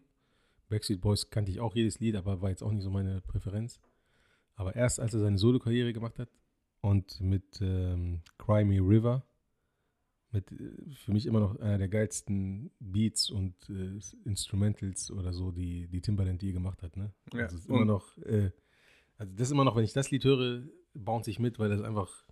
[0.69, 3.79] Backstreet Boys kannte ich auch jedes Lied, aber war jetzt auch nicht so meine Präferenz.
[4.53, 6.29] Aber erst als er seine Solo-Karriere gemacht hat
[6.81, 9.25] und mit ähm, Cry Me River,
[10.31, 15.51] mit äh, für mich immer noch einer der geilsten Beats und äh, Instrumentals oder so,
[15.51, 16.95] die, die Timbaland je gemacht hat.
[16.97, 17.11] Ne?
[17.33, 18.51] Ja, Also, ist immer noch, äh,
[19.17, 20.63] also das ist immer noch, wenn ich das Lied höre,
[20.93, 22.23] bounce ich mit, weil das einfach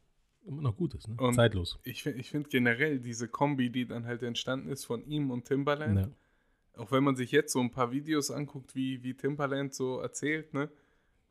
[0.45, 1.07] immer noch gut ist.
[1.07, 1.15] Ne?
[1.17, 1.79] Und- Zeitlos.
[1.83, 5.99] Ich, ich finde generell diese Kombi, die dann halt entstanden ist von ihm und Timbaland,
[5.99, 6.81] Ja.
[6.81, 10.53] auch wenn man sich jetzt so ein paar Videos anguckt, wie, wie Timbaland so erzählt,
[10.53, 10.69] ne,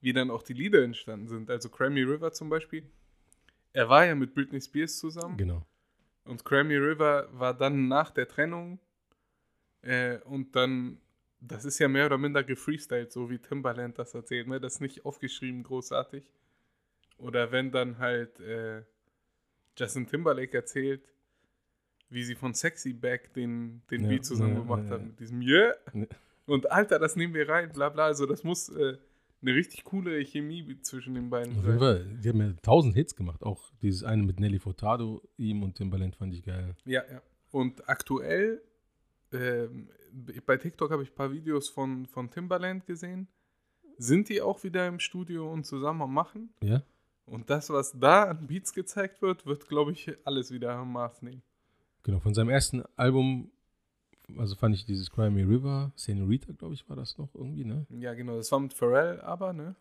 [0.01, 1.49] wie dann auch die Lieder entstanden sind.
[1.51, 2.83] Also Grammy River zum Beispiel.
[3.73, 5.65] Er war ja mit Britney Spears zusammen Genau.
[6.27, 8.79] Und Grammy River war dann nach der Trennung
[9.83, 11.01] äh, und dann,
[11.41, 14.61] das ist ja mehr oder minder gefreestylt, so wie Timbaland das erzählt, ne?
[14.61, 16.25] Das ist nicht aufgeschrieben großartig.
[17.19, 18.83] Oder wenn dann halt äh,
[19.79, 21.09] Justin Timberlake erzählt,
[22.09, 25.07] wie sie von Sexy Back den, den Ja, Beat zusammen ja, gemacht ja, hat, ja.
[25.07, 25.75] mit diesem Yeah.
[26.47, 28.07] Und Alter, das nehmen wir rein, bla bla.
[28.07, 28.97] Also das muss äh,
[29.43, 31.79] eine richtig coole Chemie zwischen den beiden Auf jeden.
[31.79, 32.19] Fall.
[32.23, 33.43] Die haben ja tausend Hits gemacht.
[33.43, 36.75] Auch dieses eine mit Nelly Furtado, ihm und Timbaland fand ich geil.
[36.85, 37.23] Ja, ja.
[37.51, 38.63] Und aktuell,
[39.33, 39.89] ähm,
[40.45, 43.29] bei TikTok habe ich ein paar Videos von, von Timbaland gesehen.
[43.99, 46.51] Sind die auch wieder im Studio und zusammen am Machen?
[46.63, 46.83] Ja?
[47.25, 51.23] Und das, was da an Beats gezeigt wird, wird, glaube ich, alles wieder am Maß
[51.23, 51.43] nehmen.
[52.03, 52.21] Genau.
[52.21, 53.51] Von seinem ersten Album,
[54.39, 57.87] also fand ich dieses Cry Me River, Senorita, glaube ich, war das noch irgendwie, ne?
[57.91, 58.37] Ja, genau.
[58.37, 59.75] Das war mit Pharrell, aber, ne?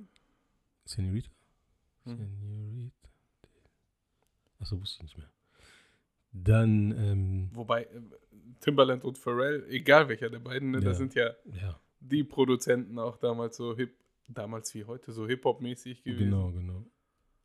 [0.86, 1.30] Senorita?
[2.04, 2.18] Hm.
[2.18, 3.10] Senorita.
[4.60, 5.30] Achso, wusste ich nicht mehr.
[6.32, 8.02] Dann, ähm, Wobei äh,
[8.60, 10.84] Timbaland und Pharrell, egal welcher der beiden, ne, Ja.
[10.86, 13.96] das sind ja ja, die Produzenten auch damals so hip,
[14.28, 16.26] damals wie heute, so Hip-Hop-mäßig gewesen.
[16.26, 16.86] genau, genau.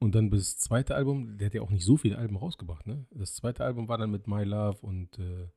[0.00, 2.86] Und dann bis das zweite Album, der hat ja auch nicht so viele Alben rausgebracht,
[2.86, 3.06] ne?
[3.10, 5.48] Das zweite Album war dann mit My Love und äh,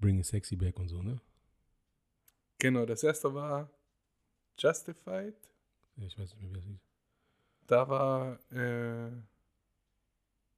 [0.00, 1.20] Bring It Sexy Back und so, ne?
[2.58, 3.70] Genau, das erste war
[4.58, 5.34] Justified.
[5.96, 6.80] Ich weiß nicht mehr, wie das hieß.
[7.66, 9.10] Da war äh,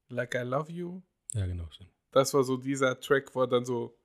[0.08, 1.02] Like I Love You.
[1.32, 1.90] Ja, genau, stimmt.
[2.10, 3.96] Das war so dieser Track, wo er dann so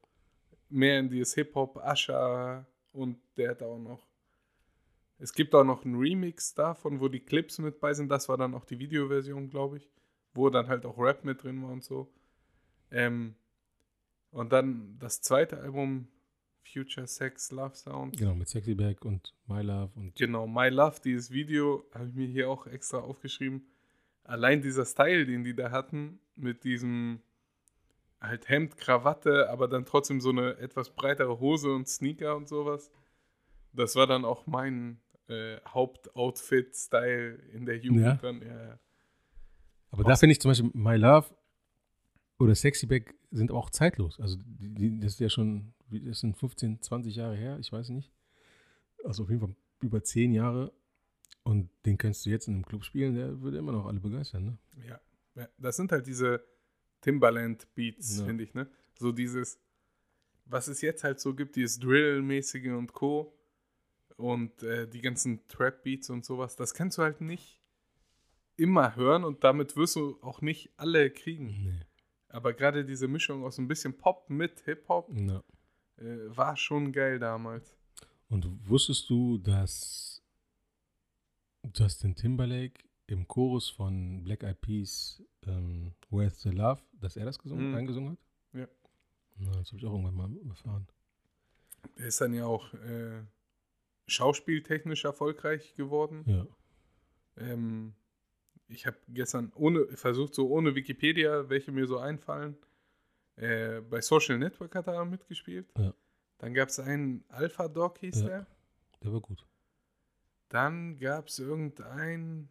[0.69, 4.06] mehr in dieses Hip-Hop, Asha und der hat auch noch.
[5.19, 8.10] Es gibt auch noch einen Remix davon, wo die Clips mit bei sind.
[8.10, 9.89] Das war dann auch die Videoversion, glaube ich.
[10.34, 12.08] wo dann halt auch Rap mit drin war und so.
[12.91, 13.36] Ähm,
[14.31, 16.07] und dann das zweite Album,
[16.71, 18.17] Future Sex Love Sound.
[18.17, 22.13] Genau, mit Sexy Back und My Love und Genau, My Love, dieses Video habe ich
[22.13, 23.67] mir hier auch extra aufgeschrieben.
[24.23, 27.21] Allein dieser Style, den die da hatten, mit diesem
[28.19, 32.91] halt Hemd, Krawatte, aber dann trotzdem so eine etwas breitere Hose und Sneaker und sowas.
[33.73, 38.13] Das war dann auch mein äh, Hauptoutfit-Style in der Jugend Ja?
[38.15, 38.41] dann.
[38.41, 38.79] Ja, ja.
[39.91, 41.27] Aber da finde ich zum Beispiel My Love
[42.39, 44.19] oder Sexy Back sind auch zeitlos.
[44.19, 47.89] Also die, das ist ja schon, wie- das sind 15, 20 Jahre her, ich weiß
[47.89, 48.12] nicht.
[49.04, 50.71] Also auf jeden Fall über 10 Jahre.
[51.43, 54.43] Und den könntest du jetzt in einem Club spielen, der würde immer noch alle begeistern,
[54.45, 54.58] ne?
[54.88, 55.00] Ja,
[55.36, 56.43] ja, das sind halt diese
[57.02, 58.26] Timbaland-Beats, Ja.
[58.26, 58.69] finde ich, ne?
[59.00, 59.60] So dieses,
[60.45, 63.34] was es jetzt halt so gibt, dieses Drill-mäßige und Co.
[64.17, 67.62] Und äh, die ganzen Trap-Beats und sowas, das kannst du halt nicht
[68.56, 71.45] immer hören und damit wirst du auch nicht alle kriegen.
[71.45, 71.80] Nee.
[72.38, 75.41] Aber gerade diese Mischung aus ein bisschen Pop mit Hip-Hop Ja.
[75.97, 77.76] äh, war schon geil damals.
[78.30, 80.21] Und wusstest du, dass
[81.76, 87.39] Justin Timberlake im Chorus von Black Eyed Peas ähm, Where's the Love, dass er das
[87.39, 87.76] gesungen, Mhm.
[87.76, 88.19] eingesungen hat?
[88.54, 88.67] Ja.
[89.38, 90.88] Na, das habe ich auch irgendwann mal erfahren.
[91.97, 93.23] Der ist dann ja auch äh,
[94.06, 96.23] schauspieltechnisch erfolgreich geworden.
[96.28, 96.45] Ja.
[97.38, 97.95] Ähm,
[98.69, 102.58] ich habe gestern ohne, versucht, so ohne Wikipedia, welche mir so einfallen.
[103.36, 105.71] Äh, bei Social Network hat er mitgespielt.
[105.77, 105.93] Ja.
[106.39, 108.27] Dann gab es einen Alpha Dog, hieß Ja.
[108.27, 108.47] der.
[109.03, 109.45] Der war gut.
[110.49, 112.49] Dann gab es irgendein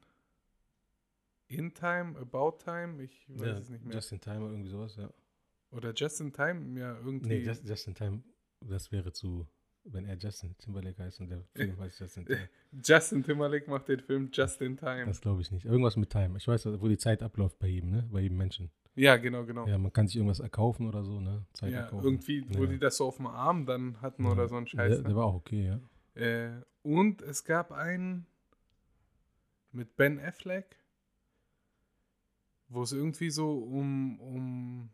[1.48, 3.94] In Time, About Time, ich weiß ja, es nicht mehr.
[3.94, 5.08] Just in Time oder irgendwie sowas, ja.
[5.70, 7.28] Oder Just in Time, ja, irgendwie.
[7.28, 8.22] Nee, just, just in Time,
[8.60, 9.46] das wäre zu,
[9.92, 12.48] wenn er Justin Timberlake heißt und der Film heißt Just in Time.
[12.84, 15.06] Justin Timberlake macht den Film Just in Time.
[15.06, 15.64] Das glaube ich nicht.
[15.64, 16.36] Irgendwas mit Time.
[16.36, 18.08] Ich weiß, wo die Zeit abläuft bei jedem, ne?
[18.10, 18.70] Bei jedem Menschen.
[18.94, 19.66] ja, genau, genau.
[19.66, 21.44] Ja, man kann sich irgendwas erkaufen oder so, ne?
[21.52, 22.04] Zeit Ja, erkaufen.
[22.04, 22.70] irgendwie, wo Ja.
[22.70, 24.30] die das so auf dem Arm dann hatten Ja.
[24.32, 24.94] oder so ein Scheiß.
[24.94, 25.16] Der, der ne?
[25.16, 25.80] war auch okay, ja.
[26.20, 28.26] Äh, und es gab einen
[29.72, 30.76] mit Ben Affleck,
[32.68, 34.90] wo es irgendwie so um, um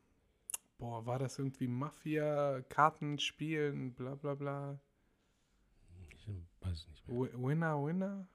[0.82, 4.80] boah, war das irgendwie Mafia, Kartenspielen, bla bla bla.
[6.16, 6.28] Ich
[6.60, 7.16] weiß es nicht mehr.
[7.20, 8.26] Wi- Winner, Winner?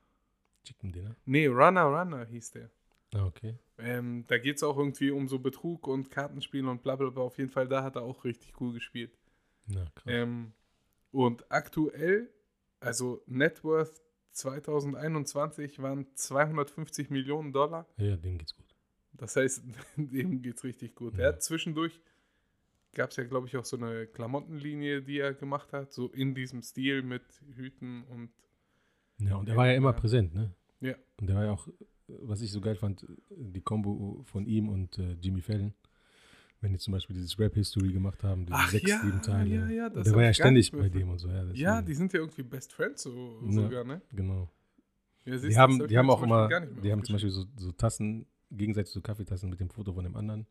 [0.64, 1.16] Chicken Dinner.
[1.26, 2.70] Nee, Runner, Runner hieß der.
[3.14, 3.58] Ah, okay.
[3.78, 7.24] Ähm, da geht es auch irgendwie um so Betrug und Kartenspielen und bla bla bla.
[7.24, 9.18] Auf jeden Fall, da hat er auch richtig cool gespielt.
[9.68, 10.04] Na, krass.
[10.08, 10.54] Ähm,
[11.12, 12.30] und aktuell,
[12.80, 17.86] also Net Worth 2021 waren 250 Millionen Dollar.
[17.98, 18.66] ja, dem geht's gut.
[19.14, 19.64] Das heißt,
[19.98, 21.16] dem geht's richtig gut.
[21.18, 21.24] Ja.
[21.26, 22.00] Er hat zwischendurch,
[22.98, 26.34] gab es ja, glaube ich, auch so eine Klamottenlinie, die er gemacht hat, so in
[26.36, 27.24] diesem Stil mit
[27.56, 28.32] Hüten und
[29.20, 30.54] Ja, und er war ja immer präsent, ne?
[30.82, 30.96] Ja.
[31.20, 31.68] Und der war ja auch,
[32.08, 35.74] was ich so geil fand, die Kombo von ihm und äh, Jimmy Fallon.
[36.60, 39.56] Wenn die zum Beispiel dieses Rap-History gemacht haben, diese Ach sechs, ja, sieben Teile.
[39.56, 41.30] ja, ja, das der war ja ständig bei dem und so.
[41.30, 43.52] Ja, ja, die sind ja irgendwie Best Friends so, Ja.
[43.52, 44.02] sogar, ne?
[44.12, 44.50] Genau.
[45.26, 47.14] Ja, Die haben, hab die haben auch immer, die haben zum.
[47.14, 50.48] Beispiel so, so Tassen, gegenseitig so Kaffeetassen mit dem Foto von dem anderen.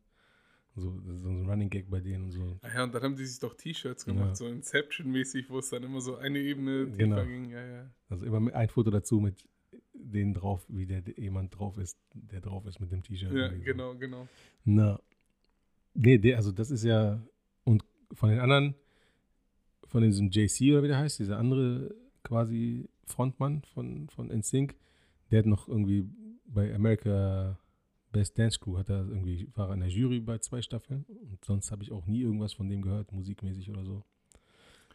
[0.79, 2.59] So, so ein Running Gag bei denen und so.
[2.61, 4.13] Ah ja, und dann haben die sich doch T-Shirts Ja.
[4.13, 7.25] gemacht, so Inception-mäßig, wo es dann immer so eine Ebene tiefer Genau.
[7.25, 7.49] ging.
[7.49, 7.89] Ja, ja.
[8.09, 9.43] Also immer ein Foto dazu mit
[9.93, 13.31] denen drauf, wie der jemand drauf ist, der drauf ist mit dem T-Shirt.
[13.31, 13.65] Ja, irgendwie so.
[13.65, 14.27] genau, genau.
[14.65, 14.99] Na.
[15.95, 17.19] Nee, der, also das ist ja,
[17.63, 18.75] und von den anderen,
[19.87, 24.75] von diesem JC oder wie der heißt, dieser andere quasi Frontmann von, von NSYNC,
[25.31, 26.07] der hat noch irgendwie
[26.45, 27.57] bei America
[28.11, 31.43] Best Dance Crew, hat er irgendwie, war er in der Jury bei zwei Staffeln und
[31.43, 34.03] sonst habe ich auch nie irgendwas von dem gehört, musikmäßig oder so.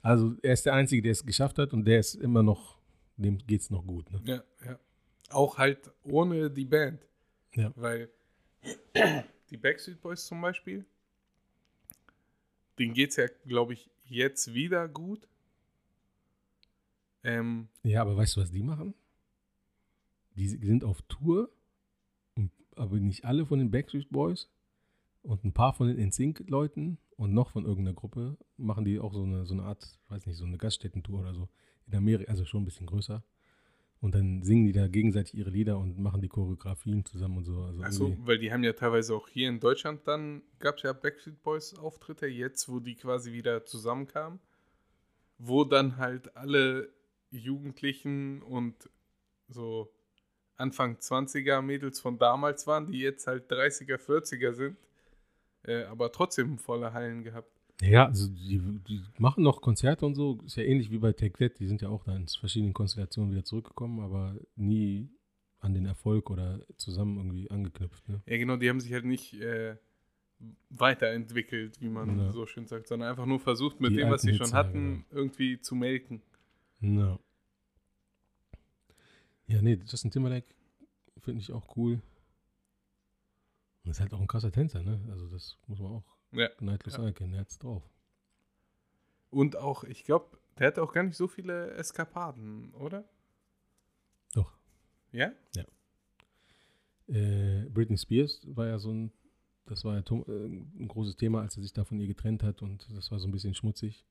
[0.03, 2.79] Also er ist der Einzige, der es geschafft hat und der ist immer noch,
[3.17, 4.11] dem geht es noch gut.
[4.11, 4.21] Ne?
[4.25, 4.79] Ja, ja.
[5.31, 7.07] Auch halt ohne die Band.
[7.55, 7.73] Ja.
[7.77, 8.11] Weil
[9.51, 10.85] die Backstreet Boys zum Beispiel,
[12.79, 15.29] denen geht es ja, glaube ich, jetzt wieder gut.
[17.25, 18.95] Ähm, Ja, aber weißt du, was die machen?
[20.35, 21.51] Die sind auf Tour,
[22.77, 24.49] aber nicht alle von den Backstreet Boys
[25.23, 29.23] und ein paar von den NSYNC-Leuten und noch von irgendeiner Gruppe machen die auch so
[29.23, 31.49] eine, so eine Art, weiß nicht, so eine Gaststättentour oder so
[31.87, 33.23] in Amerika, also schon ein bisschen größer.
[34.01, 37.63] Und dann singen die da gegenseitig ihre Lieder und machen die Choreografien zusammen und so.
[37.63, 40.83] Also Achso, irgendwie- weil die haben ja teilweise auch hier in Deutschland dann, gab es
[40.83, 44.41] ja Backstreet Boys Auftritte, jetzt wo die quasi wieder zusammenkamen,
[45.39, 46.89] wo dann halt alle
[47.31, 48.91] Jugendlichen und
[49.49, 49.93] so
[50.57, 54.77] Anfang 20er Mädels von damals waren, die jetzt halt 30er, 40er sind,
[55.65, 57.51] äh, aber trotzdem volle Hallen gehabt.
[57.81, 60.39] Ja, also die, die machen noch Konzerte und so.
[60.47, 61.59] Ist ja ähnlich wie bei Take That.
[61.59, 65.09] Die sind ja auch da in verschiedenen Konstellationen wieder zurückgekommen, aber nie
[65.59, 68.09] an den Erfolg oder zusammen irgendwie angeknüpft.
[68.09, 68.21] Ne?
[68.27, 69.77] Ja, genau, die haben sich halt nicht äh,
[70.71, 72.33] weiterentwickelt, wie man Ja.
[72.33, 74.59] so schön sagt, sondern einfach nur versucht, mit Die dem, was sie schon Hits, ja,
[74.59, 76.23] hatten, irgendwie zu melken.
[76.81, 77.19] Ja.
[79.47, 80.47] Ja, nee, Justin Timberlake
[81.19, 82.01] finde ich auch cool.
[83.85, 85.01] Und ist halt auch ein krasser Tänzer, ne?
[85.11, 86.49] Also das muss man auch Ja.
[86.61, 87.01] neidlos Ja.
[87.01, 87.35] anerkennen.
[87.35, 87.83] Er hat's drauf.
[89.31, 93.05] Und auch, ich glaube, der hatte auch gar nicht so viele Eskapaden, oder?
[94.35, 94.53] Doch.
[95.11, 95.33] Ja?
[97.09, 99.13] Äh, Britney Spears war ja so ein,
[99.67, 102.63] das war ja äh, ein großes Thema, als er sich da von ihr getrennt hat
[102.63, 104.07] und das war so ein bisschen schmutzig.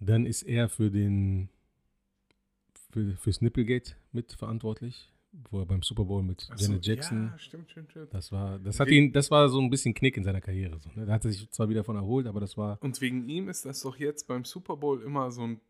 [0.00, 1.48] Dann ist er für den,
[2.90, 5.12] für, fürs Nipplegate mitverantwortlich,
[5.50, 8.14] wo er beim Super Bowl mit so, Janet Jackson Ja, stimmt, stimmt, stimmt.
[8.14, 10.78] Das war, das hat Wie- ihn, das war so ein bisschen Knick in seiner Karriere.
[10.78, 11.06] So, ne?
[11.06, 13.64] Da hat er sich zwar wieder von erholt, aber das war Und wegen ihm ist
[13.64, 15.60] das doch jetzt beim Super Bowl immer so ein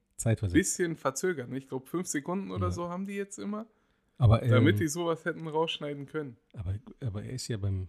[0.52, 1.48] bisschen verzögert.
[1.50, 1.59] ne?
[1.59, 2.72] Ich glaube, fünf Sekunden oder Ja.
[2.72, 3.66] so haben die jetzt immer,
[4.16, 6.37] Aber, ähm, damit die sowas hätten rausschneiden können.
[6.54, 7.88] aber, aber er ist ja beim,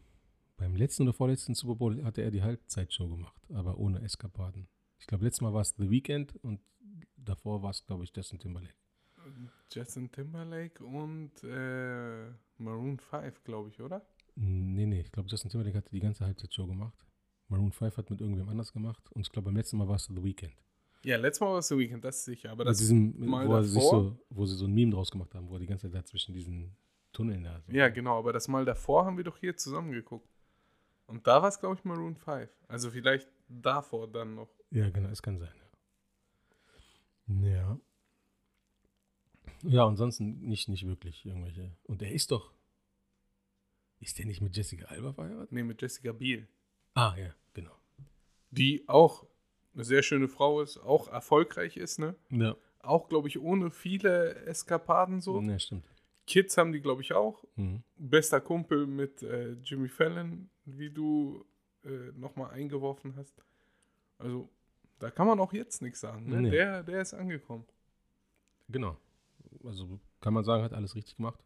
[0.57, 4.67] beim letzten oder vorletzten Super Bowl hatte er die Halbzeitshow gemacht, aber ohne Eskapaden.
[4.99, 6.59] Ich glaube, letztes Mal war es The Weeknd und
[7.15, 8.73] davor war es, glaube ich, Justin Timberlake.
[9.71, 14.01] Justin Timberlake und äh, Maroon 5, glaube ich, oder?
[14.35, 17.05] Nee, nee, ich glaube, Justin Timberlake hatte die ganze Halbzeitshow gemacht.
[17.49, 20.05] Maroon 5 hat mit irgendwem anders gemacht und ich glaube, beim letzten Mal war es
[20.05, 20.53] The Weeknd.
[21.03, 22.51] Ja, letztes Mal war es The Weekend, das ist sicher.
[22.51, 23.65] Aber das, diesem, mal wo, davor?
[23.65, 26.05] so, wo sie so ein Meme draus gemacht haben, wo er die ganze Zeit da
[26.05, 26.75] zwischen diesen
[27.11, 27.71] Tunneln da so.
[27.71, 30.29] ja, genau, aber das Mal davor haben wir doch hier zusammen geguckt.
[31.07, 32.49] Und da war es, glaube ich, Maroon 5.
[32.67, 34.49] Also vielleicht davor dann noch.
[34.69, 35.49] Ja, genau, es kann sein.
[37.27, 37.49] Ja.
[37.49, 37.79] Ja,
[39.63, 41.75] ja ansonsten nicht, nicht wirklich irgendwelche.
[41.83, 42.53] Und er ist doch.
[43.99, 45.51] Ist der nicht mit Jessica Alba verheiratet?
[45.51, 46.47] Nee, mit Jessica Biel.
[46.93, 47.75] Ah, ja, genau.
[48.51, 49.25] Die auch
[49.73, 52.15] eine sehr schöne Frau ist, auch erfolgreich ist, ne?
[52.31, 55.41] Ja, Auch, glaube ich, ohne viele Eskapaden so.
[55.41, 55.85] ja stimmt.
[56.25, 57.43] Kids haben die, glaube ich, auch.
[57.55, 57.83] Mhm.
[57.97, 61.45] Bester Kumpel mit äh, Jimmy Fallon, wie du
[61.83, 63.43] äh, nochmal eingeworfen hast.
[64.17, 64.49] Also,
[64.99, 66.29] da kann man auch jetzt nichts sagen.
[66.29, 66.41] Ne?
[66.41, 66.51] Nee.
[66.51, 67.65] Der, der ist angekommen.
[68.69, 68.97] Genau.
[69.63, 71.43] Also kann man sagen, hat alles richtig gemacht.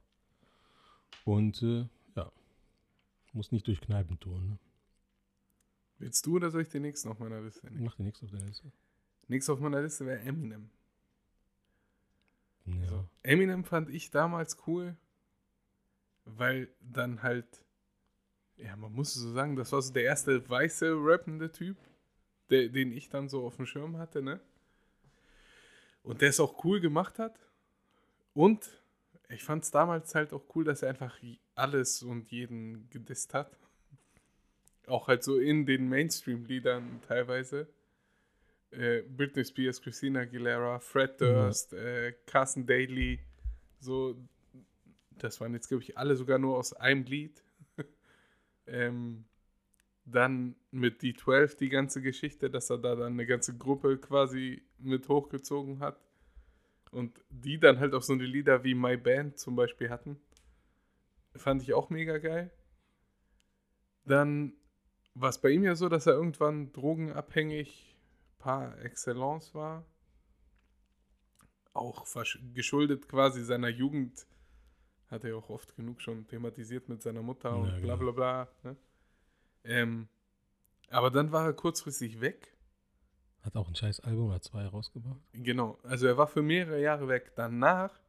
[1.25, 2.31] Und äh, ja,
[3.33, 4.49] muss nicht durch Kneipen tun.
[4.49, 4.59] Ne?
[5.99, 7.85] Willst du oder soll ich den nächsten auf meiner Liste nehmen?
[7.85, 8.71] Macht dir nichts auf der Liste.
[9.27, 10.69] Nächstes auf meiner Liste wäre Eminem.
[12.65, 12.87] Ja.
[12.87, 13.09] So.
[13.23, 14.95] Eminem fand ich damals cool,
[16.25, 17.63] weil dann halt,
[18.57, 21.77] ja, man muss so sagen, das war so der erste weiße rappende Typ,
[22.49, 24.39] der, den ich dann so auf dem Schirm hatte, ne?
[26.03, 27.39] Und der es auch cool gemacht hat.
[28.33, 28.69] Und
[29.29, 31.17] ich fand es damals halt auch cool, dass er einfach
[31.55, 33.57] alles und jeden gedisst hat.
[34.87, 37.67] Auch halt so in den Mainstream-Liedern teilweise.
[38.71, 43.19] Äh, Britney Spears, Christina Aguilera, Fred Durst, äh, Carson Daly,
[43.83, 44.15] so,
[45.11, 47.43] das waren jetzt, glaube ich, alle sogar nur aus einem Lied.
[48.67, 49.25] ähm,
[50.05, 55.07] dann mit D12 die ganze Geschichte, dass er da dann eine ganze Gruppe quasi mit
[55.07, 55.99] hochgezogen hat.
[56.93, 60.19] Und die dann halt auch so eine Lieder wie My Band zum Beispiel hatten.
[61.35, 62.51] Fand ich auch mega geil.
[64.05, 64.53] Dann
[65.15, 67.97] war es bei ihm ja so, dass er irgendwann drogenabhängig
[68.37, 69.85] par excellence war.
[71.73, 72.05] Auch
[72.53, 74.27] geschuldet quasi seiner Jugend.
[75.09, 78.11] Hat er ja auch oft genug schon thematisiert mit seiner Mutter und Ja, bla genau.
[78.11, 78.71] bla bla.
[78.71, 78.77] Ne?
[79.63, 80.07] Ähm,
[80.89, 82.52] aber dann war er kurzfristig weg.
[83.43, 85.19] Hat auch ein scheiß Album oder zwei rausgebracht.
[85.33, 87.33] Genau, also er war für mehrere Jahre weg.
[87.35, 87.99] Danach,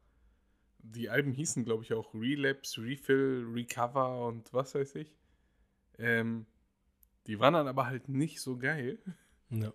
[0.79, 5.13] die Alben hießen, glaube ich, auch Relapse, Refill, Recover und was weiß ich.
[5.99, 6.47] Ähm,
[7.27, 8.99] die waren dann aber halt nicht so geil.
[9.51, 9.73] Ja.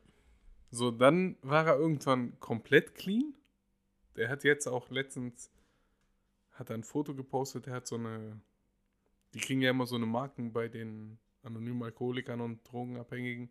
[0.71, 3.33] So, dann war er irgendwann komplett clean.
[4.15, 5.51] Der hat jetzt auch letztens,
[6.51, 8.39] hat er ein Foto gepostet, der hat so eine,
[9.33, 13.49] die kriegen ja immer so eine Marken bei den anonymen Alkoholikern und Drogenabhängigen,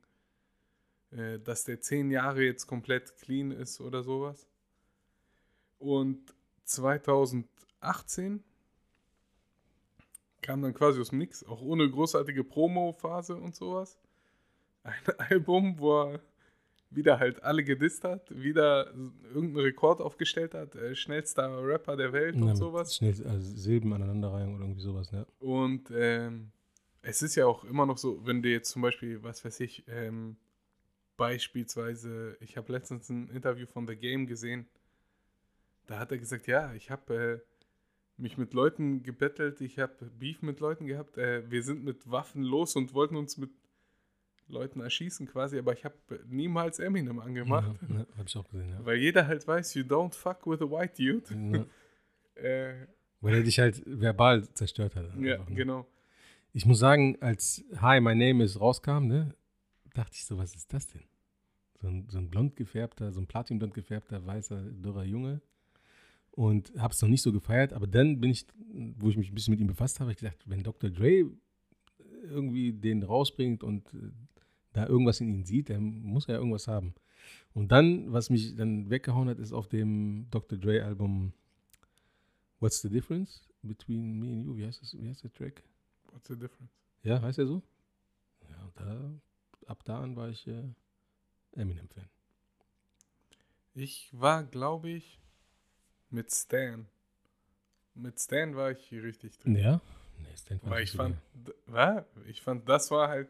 [1.11, 4.47] äh, dass der zehn Jahre jetzt komplett clean ist oder sowas.
[5.79, 8.43] Und 2018
[10.43, 13.99] kam dann quasi aus dem Nix, auch ohne großartige Promo-Phase und sowas,
[14.83, 16.21] ein Album, wo er
[16.91, 18.87] wieder halt alle gedisst hat, wieder
[19.35, 22.97] irgendeinen Rekord aufgestellt hat, äh, schnellster Rapper der Welt Ja, und sowas.
[22.97, 25.27] Schnell also Silben aneinanderreihen oder irgendwie sowas, ne?
[25.39, 26.51] Und ähm,
[27.03, 29.85] es ist ja auch immer noch so, wenn du jetzt zum Beispiel, was weiß ich,
[29.89, 30.37] ähm,
[31.19, 34.67] beispielsweise, ich habe letztens ein Interview von The Game gesehen,
[35.87, 37.41] da hat er gesagt, ja, ich habe äh,
[38.17, 42.43] mich mit Leuten gebettelt, ich habe Beef mit Leuten gehabt, äh, wir sind mit Waffen
[42.43, 43.51] los und wollten uns mit
[44.47, 45.95] Leuten erschießen quasi, aber ich habe
[46.27, 48.85] niemals Eminem angemacht, Ja, ne, hab ich auch gesehen, ja.
[48.87, 51.57] weil jeder halt weiß, you don't fuck with a white dude.
[51.57, 51.65] ja.
[52.41, 52.87] Äh,
[53.21, 55.07] Weil er dich halt verbal zerstört hat.
[55.19, 55.57] Ja, einfach, ne?
[55.57, 55.87] genau.
[56.53, 59.35] Ich muss sagen, als Hi, my name is rauskam, ne,
[59.99, 61.03] dachte ich so, was ist das denn?
[61.81, 65.41] So ein, so ein blond gefärbter, so ein platinblond gefärbter, weißer, dürrer Junge.
[66.31, 68.47] Und habe es noch nicht so gefeiert, aber dann bin ich,
[68.97, 70.91] wo ich mich ein bisschen mit ihm befasst habe, ich gedacht, wenn Dr.
[70.91, 71.31] Dre
[72.23, 74.11] irgendwie den rausbringt und äh,
[74.73, 76.95] da irgendwas in ihn sieht, dann muss er ja irgendwas haben.
[77.53, 80.59] Und dann, was mich dann weggehauen hat, ist auf dem Dr.
[80.59, 81.33] Dre Album
[82.61, 84.57] What's the Difference Between Me and You?
[84.57, 85.65] Wie heißt, das, wie heißt der Track?
[86.13, 86.73] What's the difference?
[87.03, 87.63] Ja, heißt er so?
[88.49, 89.21] Ja, und da,
[89.69, 90.63] ab da an war ich äh,
[91.53, 92.09] Eminem-Fan.
[93.75, 95.21] Ich war, glaube ich,
[96.11, 96.87] mit Stan.
[97.95, 99.57] Mit Stan war ich hier richtig drin.
[99.57, 99.81] Ja?
[100.19, 101.23] Nee, Stan Weil nicht ich fand, geil.
[101.35, 102.07] d- wa?
[102.27, 103.29] ich fand, das war halt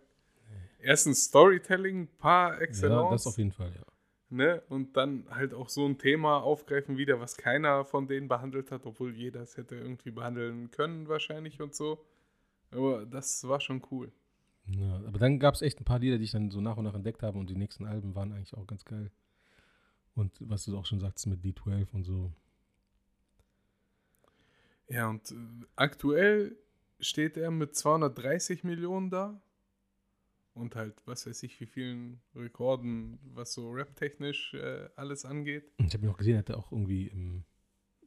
[0.81, 3.11] erstens Storytelling par Ja, excellence.
[3.11, 3.83] das auf jeden Fall, ja.
[4.31, 4.63] ne?
[4.69, 8.87] Und dann halt auch so ein Thema aufgreifen wieder, was keiner von denen behandelt hat,
[8.87, 12.05] obwohl jeder es hätte irgendwie behandeln können wahrscheinlich und so.
[12.71, 14.13] Aber das war schon cool.
[14.77, 14.97] Ja.
[15.07, 16.95] Aber dann gab es echt ein paar Lieder, die ich dann so nach und nach
[16.95, 19.11] entdeckt habe und die nächsten Alben waren eigentlich auch ganz geil.
[20.15, 22.33] Und was du auch schon sagst mit D12 und so.
[24.89, 25.35] Ja, und äh,
[25.77, 26.57] aktuell
[27.01, 29.41] steht er mit 230 Millionen da.
[30.55, 35.71] Und halt, was weiß ich, wie vielen Rekorden, was so rap-technisch äh, alles angeht.
[35.79, 37.45] Ich habe ihn auch gesehen, er hatte auch irgendwie im,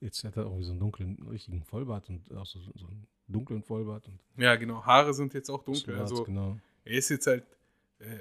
[0.01, 3.63] jetzt hat er irgendwie so einen dunklen, richtigen Vollbart und auch so, so einen dunklen
[3.63, 5.95] Vollbart und Ja, genau, Haare sind jetzt auch dunkel.
[5.95, 6.57] schwarz, Also genau.
[6.83, 7.45] er ist jetzt halt,
[7.99, 8.17] äh,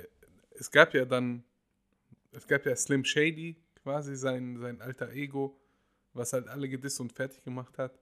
[0.59, 1.43] es gab ja dann,
[2.33, 5.59] es gab ja Slim Shady, quasi sein, sein alter Ego,
[6.13, 7.99] was halt alle gedisst und fertig gemacht hat.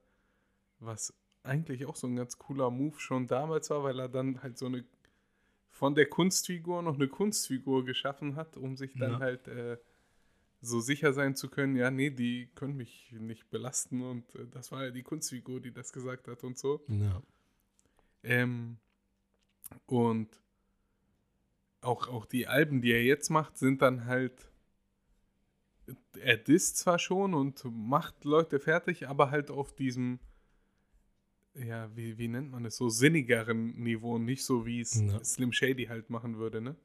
[0.79, 4.57] Was eigentlich auch so ein ganz cooler Move schon damals war, weil er dann halt
[4.57, 4.83] so eine
[5.69, 9.19] von der Kunstfigur noch eine Kunstfigur geschaffen hat, um sich dann Ja.
[9.19, 9.77] halt äh,
[10.61, 14.71] so sicher sein zu können, ja, nee, die können mich nicht belasten und äh, das
[14.71, 16.83] war ja die Kunstfigur, die das gesagt hat und so.
[16.87, 17.21] Ja.
[18.23, 18.77] Ähm,
[19.85, 20.29] und
[21.81, 24.51] auch, auch die Alben, die er jetzt macht, sind dann halt.
[26.19, 30.19] Er disst zwar schon und macht Leute fertig, aber halt auf diesem,
[31.55, 35.23] ja, wie, wie nennt man es, so sinnigeren Niveau, nicht so wie es Ja.
[35.23, 36.75] Slim Shady halt machen würde, ne?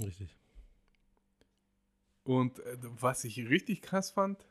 [0.00, 0.36] Richtig.
[2.24, 4.46] Und äh, was ich richtig krass fand,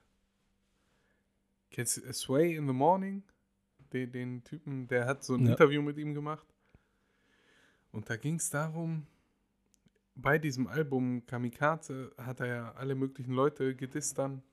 [1.71, 3.24] kennst du Sway in the Morning?
[3.91, 5.51] Den, den Typen, der hat so ein Ja.
[5.51, 6.47] Interview mit ihm gemacht.
[7.91, 9.05] Und da ging es darum,
[10.15, 14.43] bei diesem Album Kamikaze hat er ja alle möglichen Leute gedisst dann.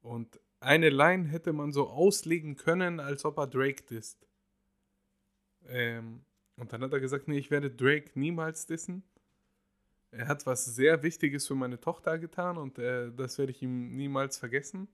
[0.00, 4.26] Und eine Line hätte man so auslegen können, als ob er Drake disst.
[5.66, 6.24] Ähm,
[6.56, 9.02] und dann hat er gesagt, nee, ich werde Drake niemals dissen.
[10.16, 13.94] Er hat was sehr Wichtiges für meine Tochter getan und äh, das werde ich ihm
[13.94, 14.88] niemals vergessen.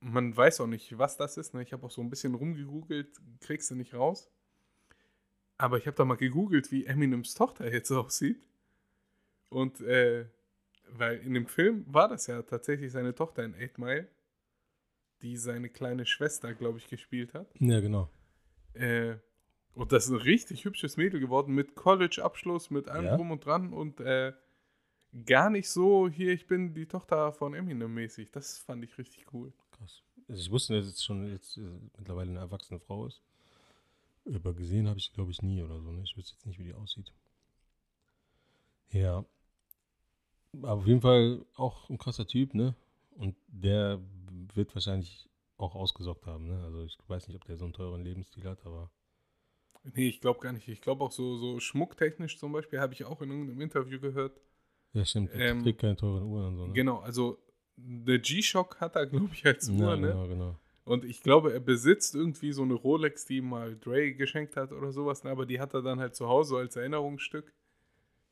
[0.00, 1.54] Man weiß auch nicht, was das ist.
[1.54, 1.62] Ne?
[1.62, 3.08] Ich habe auch so ein bisschen rumgegoogelt,
[3.40, 4.30] kriegst du nicht raus.
[5.56, 8.44] Aber ich habe da mal gegoogelt, wie Eminems Tochter jetzt aussieht.
[9.48, 10.26] Und äh,
[10.90, 14.08] weil in dem Film war das ja tatsächlich seine Tochter in 8 Mile,
[15.22, 17.48] die seine kleine Schwester, glaube ich, gespielt hat.
[17.58, 18.10] Ja, genau.
[18.74, 19.16] Äh,
[19.74, 23.16] und das ist ein richtig hübsches Mädel geworden mit College-Abschluss, mit allem Ja?
[23.16, 24.32] drum und dran und äh,
[25.26, 28.30] gar nicht so, hier, ich bin die Tochter von Eminem mäßig.
[28.30, 29.52] Das fand ich richtig cool.
[29.72, 30.02] Krass.
[30.28, 31.62] Also ich wusste, dass es schon jetzt äh,
[31.96, 33.22] mittlerweile eine erwachsene Frau ist.
[34.26, 35.90] Aber gesehen habe ich, glaube ich, nie oder so.
[35.90, 36.02] Ne?
[36.04, 37.12] Ich wüsste jetzt nicht, wie die aussieht.
[38.90, 39.24] Ja.
[40.52, 42.74] Aber auf jeden Fall auch ein krasser Typ, ne?
[43.16, 44.00] Und der
[44.54, 46.62] wird wahrscheinlich auch ausgesorgt haben, ne?
[46.64, 48.90] Also ich weiß nicht, ob der so einen teuren Lebensstil hat, aber
[49.94, 50.68] Nee, ich glaube gar nicht.
[50.68, 54.40] Ich glaube auch so, so schmucktechnisch zum Beispiel, habe ich auch in irgendeinem Interview gehört.
[54.92, 55.32] ja, stimmt.
[55.34, 56.72] Der Ähm, trägt keine teuren Uhren und so, ne?
[56.72, 57.38] Genau, also
[57.76, 60.08] eine G-Shock hat er, glaube ich, als Uhr, ja, ne?
[60.08, 60.58] genau, genau.
[60.84, 64.72] Und ich glaube, er besitzt irgendwie so eine Rolex, die ihm mal Dre geschenkt hat
[64.72, 65.30] oder sowas, ne?
[65.30, 67.52] aber die hat er dann halt zu Hause als Erinnerungsstück.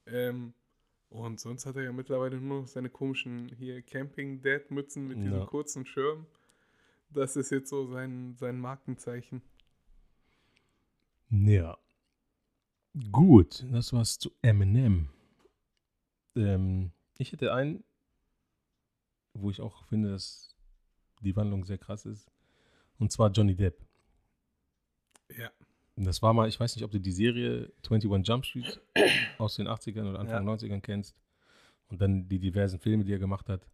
[0.07, 0.55] Ähm,
[1.11, 5.45] und sonst hat er ja mittlerweile nur noch seine komischen hier Camping-Dad-Mützen mit diesen Ja.
[5.47, 6.27] kurzen Schirmen.
[7.11, 9.43] Das ist jetzt so sein, sein Markenzeichen.
[11.31, 11.77] Ja.
[13.13, 15.09] Gut, das war's zu Eminem.
[16.35, 17.85] Ähm, ich hätte einen,
[19.35, 20.55] wo ich auch finde, dass
[21.21, 22.31] die Wandlung sehr krass ist.
[22.99, 23.85] Und zwar Johnny Depp.
[25.37, 25.51] Ja.
[25.97, 28.81] Das war mal, ich weiß nicht, ob du die Serie 21 Jump Street
[29.39, 30.53] aus den 80ern oder Anfang Ja.
[30.55, 31.17] 90ern kennst.
[31.89, 33.67] Und dann die diversen Filme, die er gemacht hat.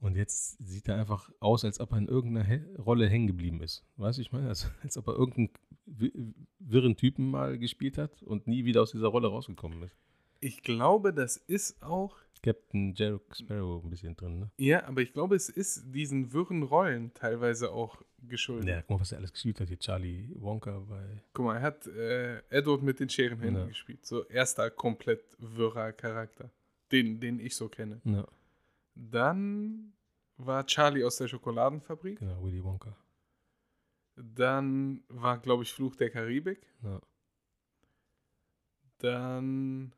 [0.00, 3.60] Und jetzt sieht er einfach aus, als ob er in irgendeiner He Rolle hängen geblieben
[3.62, 3.84] ist.
[3.96, 4.48] Weißt du, ich meine?
[4.48, 5.50] Als, als ob er irgendeinen
[5.86, 9.96] wi- wirren Typen mal gespielt hat und nie wieder aus dieser Rolle rausgekommen ist.
[10.40, 14.50] Ich glaube, das ist auch Captain Jack Sparrow ein bisschen drin, ne?
[14.56, 18.68] Ja, aber ich glaube, es ist diesen wirren Rollen teilweise auch geschuldet.
[18.68, 19.66] Ja, guck mal, was er alles gespielt hat.
[19.66, 21.20] Hier Charlie Wonka bei.
[21.32, 23.66] Guck mal, er hat äh, Edward mit den Scherenhänden Ja.
[23.66, 24.06] gespielt.
[24.06, 26.52] So erster komplett wirrer Charakter,
[26.92, 28.00] den, den ich so kenne.
[28.04, 28.24] Ja,
[29.00, 29.92] Dann
[30.36, 32.18] war Charlie aus der Schokoladenfabrik.
[32.18, 32.96] genau, Willy Wonka.
[34.16, 36.66] Dann war, glaube ich, Fluch der Karibik.
[36.82, 37.00] Ja.
[38.98, 39.94] Dann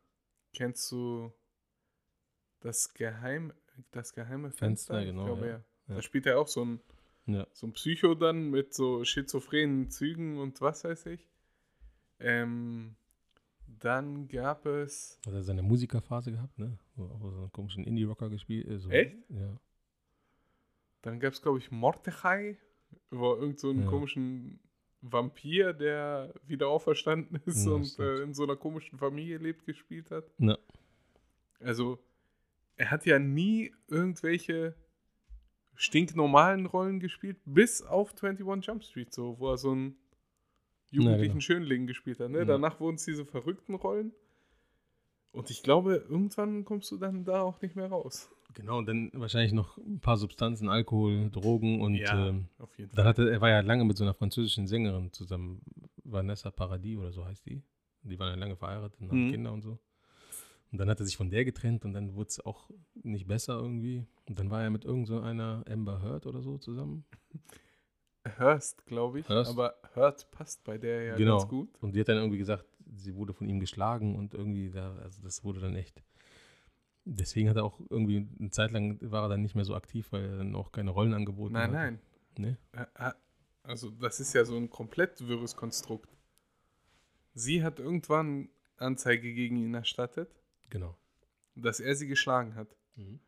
[0.53, 1.33] kennst du
[2.61, 3.55] das Geheim,
[3.91, 5.65] das geheime Fenster, Fenster, genau, Ich glaube, ja.
[5.89, 5.95] ja.
[5.95, 6.81] Da spielt er auch so ein,
[7.53, 11.27] so ein Psycho dann mit so schizophrenen Zügen und was weiß ich.
[12.19, 12.97] Ähm,
[13.67, 15.19] dann gab es.
[15.25, 16.79] Hat er seine Musikerphase gehabt, ne?
[17.05, 18.67] Auch so einen komischen Indie-Rocker gespielt.
[18.69, 19.17] äh, So, Echt?
[19.31, 19.57] Ja.
[21.03, 22.59] Dann gab es, glaube ich, Mordechai,
[23.11, 23.89] wo er irgend so einen Ja.
[23.89, 24.61] komischen
[25.03, 30.11] Vampir, der wieder auferstanden ist Ja, und äh, in so einer komischen Familie lebt, gespielt
[30.11, 30.31] hat.
[30.39, 30.59] Ja.
[31.61, 31.99] Also,
[32.77, 34.75] er hat ja nie irgendwelche
[35.75, 39.97] stinknormalen Rollen gespielt, bis auf 21 Jump Street, so, wo er so einen
[40.91, 41.41] jugendlichen genau.
[41.41, 42.31] Schönling gespielt hat.
[42.31, 42.39] Ne?
[42.41, 42.45] Ja.
[42.45, 44.13] Danach wurden es diese verrückten Rollen.
[45.33, 48.31] Und ich glaube, irgendwann kommst du dann da auch nicht mehr raus.
[48.55, 53.07] Genau, und dann wahrscheinlich noch ein paar Substanzen, Alkohol, Drogen und ähm, auf jeden dann
[53.07, 55.63] hatte er war ja lange mit so einer französischen Sängerin zusammen,
[56.03, 57.63] Vanessa Paradis oder so heißt die.
[58.03, 59.31] Die waren ja lange verheiratet und haben Mhm.
[59.31, 59.79] Kinder und so.
[60.73, 63.55] Und dann hat er sich von der getrennt und dann wurde es auch nicht besser
[63.55, 64.05] irgendwie.
[64.29, 67.05] Und dann war er mit irgend so einer Amber Heard oder so zusammen.
[68.39, 69.29] Hurst, glaube ich.
[69.29, 69.51] Hurst.
[69.51, 71.39] Aber Hurt passt bei der ja genau.
[71.39, 71.69] ganz gut.
[71.81, 72.65] Und die hat dann irgendwie gesagt,
[72.95, 76.03] sie wurde von ihm geschlagen und irgendwie da, also das wurde dann echt.
[77.05, 80.13] Deswegen hat er auch irgendwie eine Zeit lang war er dann nicht mehr so aktiv,
[80.13, 81.73] weil er dann auch keine Rollen angeboten Nein, hat.
[81.73, 82.01] nein.
[82.39, 82.57] Nee?
[82.73, 83.15] Ä- ä-
[83.63, 86.17] Also, das ist ja so ein komplett wirres Konstrukt.
[87.35, 90.35] Sie hat irgendwann Anzeige gegen ihn erstattet,
[90.69, 90.97] Genau.
[91.55, 92.77] dass er sie geschlagen hat.
[92.97, 93.21] Mhm.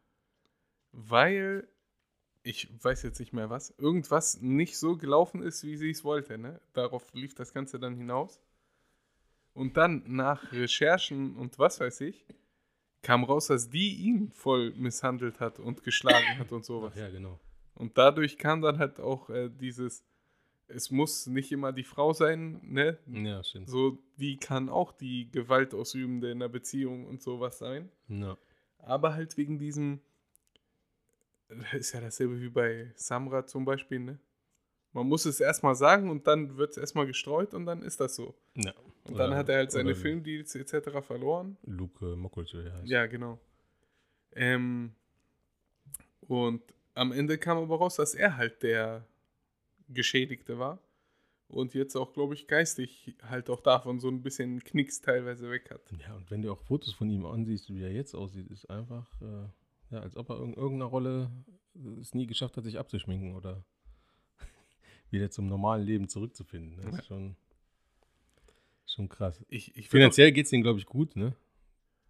[0.93, 1.67] Weil,
[2.43, 6.39] ich weiß jetzt nicht mehr was, irgendwas nicht so gelaufen ist, wie sie es wollte.
[6.39, 6.61] Ne?
[6.73, 8.41] Darauf lief das Ganze dann hinaus.
[9.55, 12.27] Und dann nach Recherchen und was weiß ich,
[13.03, 16.93] kam raus, dass die ihn voll misshandelt hat und geschlagen hat und sowas.
[16.95, 17.39] Ach ja, genau.
[17.75, 20.05] Und dadurch kam dann halt auch äh, dieses,
[20.69, 22.99] es muss nicht immer die Frau sein, ne?
[23.07, 23.69] Ja, stimmt.
[23.69, 27.91] So, die kann auch die Gewaltausübende in der Beziehung und sowas sein.
[28.09, 28.39] Ja.
[28.79, 30.01] Aber halt wegen diesem,
[31.49, 34.19] das ist ja dasselbe wie bei Samra zum Beispiel, ne?
[34.93, 38.15] Man muss es erstmal sagen und dann wird es erstmal gestreut und dann ist das
[38.15, 38.35] so.
[38.55, 38.75] ja.
[39.05, 41.05] Und dann hat er halt seine Filmdeals etc.
[41.05, 41.57] verloren.
[41.65, 42.89] Luke Mockridge heißt.
[42.89, 43.39] Ja, genau.
[44.35, 44.95] Ähm,
[46.21, 46.63] und
[46.95, 49.07] am Ende kam aber raus, dass er halt der
[49.89, 50.79] Geschädigte war.
[51.49, 55.71] Und jetzt auch, glaube ich, geistig halt auch davon so ein bisschen Knicks teilweise weg
[55.71, 55.83] hat.
[56.01, 59.07] Ja, und wenn du auch Fotos von ihm ansiehst, wie er jetzt aussieht, ist einfach,
[59.21, 61.31] äh, ja, als ob er in irgendeiner Rolle
[62.01, 63.65] es nie geschafft hat, sich abzuschminken oder
[65.11, 66.81] wieder zum normalen Leben zurückzufinden.
[66.81, 67.37] Das ist schon,
[68.95, 69.45] schon krass.
[69.49, 71.35] Ich, ich Finanziell geht es ihm, glaube ich, gut, ne?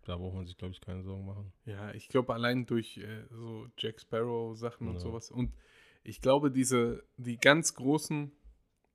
[0.04, 1.52] Da braucht man sich, glaube ich, keine Sorgen machen.
[1.64, 5.00] Ja, ich glaube allein durch äh, so Jack Sparrow Sachen und Ja.
[5.00, 5.30] sowas.
[5.30, 5.54] Und
[6.02, 8.32] ich glaube, diese, die ganz großen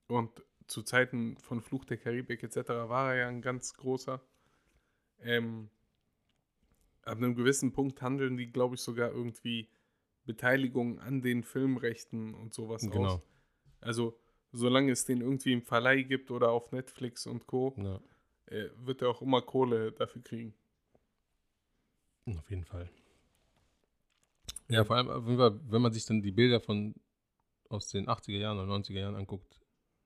[0.07, 2.67] und zu Zeiten von Fluch der Karibik etc.
[2.67, 4.21] war er ja ein ganz großer.
[5.19, 5.69] Ähm,
[7.03, 9.69] ab einem gewissen Punkt handeln die, glaube ich, sogar irgendwie
[10.25, 12.91] Beteiligung an den Filmrechten und sowas aus.
[12.91, 13.23] Genau.
[13.79, 14.19] Also,
[14.51, 17.99] solange es den irgendwie im Verleih gibt oder auf Netflix und Co., Ja,
[18.47, 20.53] äh, wird er auch immer Kohle dafür kriegen.
[22.27, 22.89] auf jeden Fall.
[24.69, 26.93] Ja, vor allem, wenn man sich dann die Bilder von
[27.69, 29.59] aus den 80er Jahren oder 90er Jahren anguckt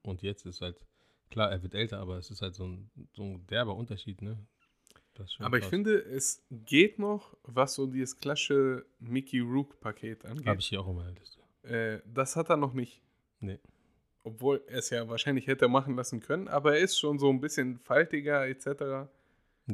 [0.04, 0.86] und jetzt ist halt,
[1.30, 4.38] klar, er wird älter, aber es ist halt so ein, so ein derber Unterschied, ne?
[5.40, 5.70] Aber ich krass.
[5.70, 10.48] finde, es geht noch, was so dieses klassische Mickey Rook-Paket angeht.
[10.48, 11.42] Habe ich hier auch Liste.
[11.64, 13.02] Äh, das hat er noch nicht.
[13.40, 13.60] Nee.
[14.24, 17.42] Obwohl er es ja wahrscheinlich hätte machen lassen können, aber er ist schon so ein
[17.42, 18.66] bisschen faltiger etc.
[18.68, 19.10] Ja,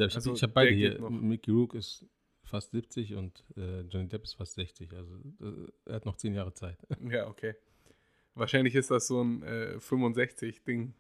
[0.06, 1.00] ich Also, habe hab beide hier.
[1.10, 2.06] Mickey Rook ist
[2.44, 4.94] fast 70 und äh, Johnny Depp ist fast 60.
[4.94, 6.78] Also äh, er hat noch 10 Jahre Zeit.
[7.10, 7.56] Ja, okay.
[8.36, 10.94] Wahrscheinlich ist das so ein äh, 65-Ding.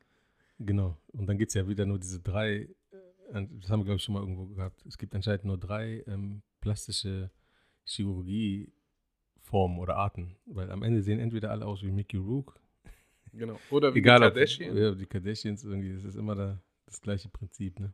[0.59, 0.97] genau.
[1.13, 4.03] Und dann gibt es ja wieder nur diese drei, äh, das haben wir, glaube ich,
[4.03, 4.83] schon mal irgendwo gehabt.
[4.85, 7.31] Es gibt anscheinend nur drei ähm, plastische
[7.85, 10.35] Chirurgieformen oder Arten.
[10.45, 12.59] Weil am Ende sehen entweder alle aus wie Mickey Rook.
[13.37, 13.59] Genau.
[13.69, 14.77] Oder wie Egal die ob Kardashian.
[14.77, 17.93] ja, die Kardashians irgendwie, das ist immer da, das gleiche Prinzip, ne?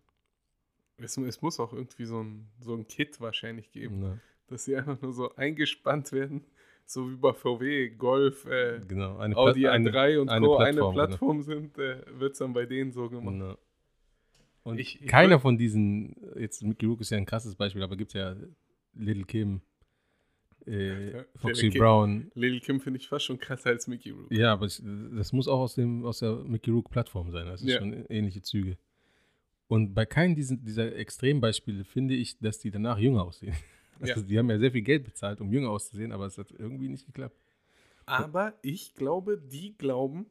[0.98, 4.76] Es, es muss auch irgendwie so ein, so ein Kit wahrscheinlich geben, Na, dass sie
[4.76, 6.46] einfach nur so eingespannt werden,
[6.86, 9.18] so wie bei VW, Golf, äh, genau.
[9.18, 10.58] Eine Audi Pla- eine- A3 und eine Co.
[10.58, 11.08] Plattform, eine.
[11.08, 13.36] Plattform sind, äh, wird es dann bei denen so gemacht.
[13.38, 13.58] Na.
[14.64, 17.98] Und Ich- ich keiner von diesen, jetzt Mickey Rook ist ja ein krasses Beispiel, aber
[17.98, 18.36] gibt es ja
[18.94, 19.62] Little Kim,
[20.68, 22.32] äh, Foxy Kim- Brown.
[22.36, 24.34] Lil Kim finde ich fast schon krasser als Mickey Rourke.
[24.36, 24.82] Ja, aber ich,
[25.16, 27.46] das muss auch aus, dem, aus der Mickey Rook-Plattform sein.
[27.48, 27.80] Das ist Ja.
[27.80, 28.78] schon ähnliche Züge.
[29.68, 33.56] Und bei keinem diesen, dieser Extrembeispiele finde ich, dass die danach jünger aussehen.
[34.00, 34.26] Also Ja.
[34.28, 37.06] Die haben ja sehr viel Geld bezahlt, um jünger auszusehen, aber es hat irgendwie nicht
[37.06, 37.38] geklappt.
[38.06, 40.26] Aber ich glaube, die glauben,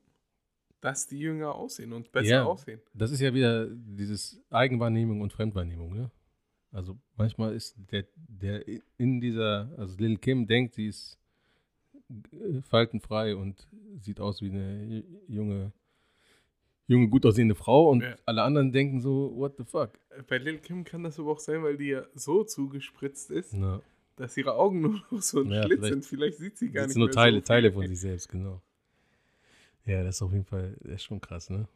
[0.80, 2.44] dass die jünger aussehen und besser Ja.
[2.44, 2.80] aussehen.
[2.92, 6.10] Das ist ja wieder dieses Eigenwahrnehmung und Fremdwahrnehmung, ne?
[6.72, 8.64] Also manchmal ist der, der
[8.96, 11.18] in dieser, also Lil Kim denkt, sie ist
[12.32, 13.68] äh, faltenfrei und
[14.00, 15.72] sieht aus wie eine junge,
[16.86, 18.16] junge, gut aussehende Frau und Ja.
[18.24, 19.98] alle anderen denken so, what the fuck?
[20.28, 23.82] Bei Lil Kim kann das aber auch sein, weil die ja so zugespritzt ist, Na,
[24.16, 26.06] dass ihre Augen nur noch so ein Ja, Schlitz sind.
[26.06, 27.46] Vielleicht sieht sie gar nicht nur mehr Teile, so.
[27.46, 28.62] Teile von sich selbst, genau.
[29.84, 31.68] Ja, das ist auf jeden Fall, das ist schon krass, ne?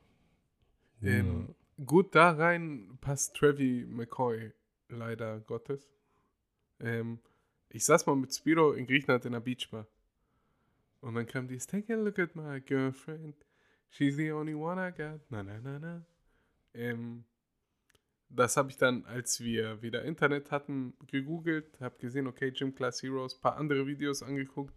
[1.02, 4.52] Ähm, Gut da rein passt Trevi McCoy,
[4.88, 5.88] leider Gottes.
[6.80, 7.20] Ähm,
[7.68, 9.86] ich saß mal mit Spiro in Griechenland in einer Beachbar.
[11.00, 13.36] Und dann kam dieses Take a look at my girlfriend.
[13.90, 15.20] She's the only one I got.
[15.30, 16.06] Na, na, na, na.
[16.74, 17.24] Ähm,
[18.28, 23.02] das habe ich dann, als wir wieder Internet hatten, gegoogelt, habe gesehen, okay, Gym Class
[23.02, 24.74] Heroes, paar andere Videos angeguckt.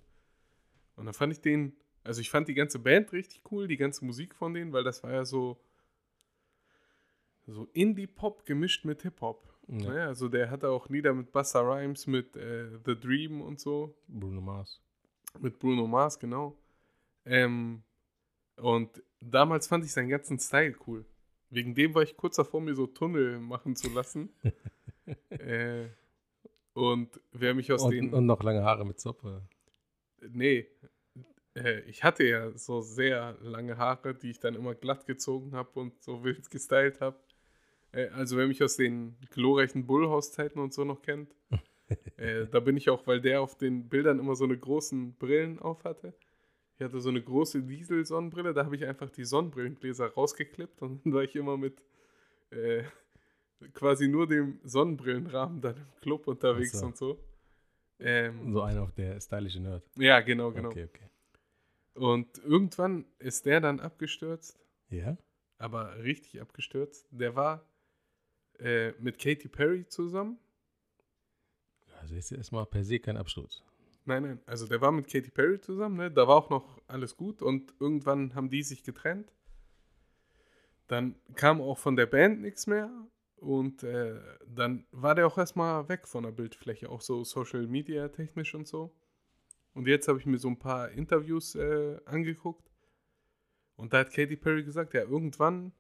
[0.95, 4.05] Und dann fand ich den, also ich fand die ganze Band richtig cool, die ganze
[4.05, 5.59] Musik von denen, weil das war ja so,
[7.47, 9.58] so Indie-Pop gemischt mit Hip-Hop.
[9.69, 9.91] Ja.
[9.91, 10.03] Ne?
[10.07, 13.95] Also der hatte auch Lieder mit Busta Rhymes, mit äh, The Dream und so.
[14.07, 14.81] Bruno Mars.
[15.39, 16.57] Mit Bruno Mars, genau.
[17.25, 17.83] Ähm,
[18.55, 21.05] und damals fand ich seinen ganzen Style cool.
[21.51, 24.29] Wegen dem war ich kurz davor, mir so Tunnel machen zu lassen.
[25.29, 25.87] äh,
[26.73, 28.13] und wer mich aus Und, den.
[28.13, 29.43] und noch lange Haare mit Zoppe.
[30.21, 30.67] nee,
[31.55, 35.79] äh, ich hatte ja so sehr lange Haare, die ich dann immer glatt gezogen habe
[35.79, 37.17] und so wild gestylt habe.
[37.91, 41.35] Äh, also wer mich aus den glorreichen Bullhaus-Zeiten und so noch kennt,
[42.17, 45.59] äh, da bin ich auch, weil der auf den Bildern immer so eine großen Brillen
[45.59, 46.13] auf hatte.
[46.77, 51.13] Ich hatte so eine große Diesel-Sonnenbrille, da habe ich einfach die Sonnenbrillengläser rausgeklippt und dann
[51.13, 51.83] war ich immer mit
[52.51, 52.83] äh,
[53.73, 56.85] quasi nur dem Sonnenbrillenrahmen dann im Club unterwegs Ach so.
[56.85, 57.19] und so.
[57.99, 59.83] Ähm, So einer auf der stylische Nerd.
[59.97, 60.69] ja, genau, genau.
[60.69, 61.09] Okay, okay.
[61.95, 64.57] Und irgendwann ist der dann abgestürzt,
[64.89, 65.17] Ja?
[65.57, 67.05] aber richtig abgestürzt.
[67.11, 67.65] Der war
[68.59, 70.37] äh, mit Katy Perry zusammen.
[71.99, 73.63] Also ist erstmal per se kein Absturz.
[74.05, 76.09] Nein, nein, also der war mit Katy Perry zusammen, ne?
[76.09, 79.31] Da war auch noch alles gut und irgendwann haben die sich getrennt.
[80.87, 82.89] Dann kam auch von der Band nichts mehr
[83.35, 88.07] und äh, dann war der auch erstmal weg von der Bildfläche, auch so Social Media
[88.07, 88.95] technisch und so.
[89.73, 92.71] Und jetzt habe ich mir so ein paar Interviews äh, angeguckt
[93.75, 95.71] und da hat Katy Perry gesagt, ja, irgendwann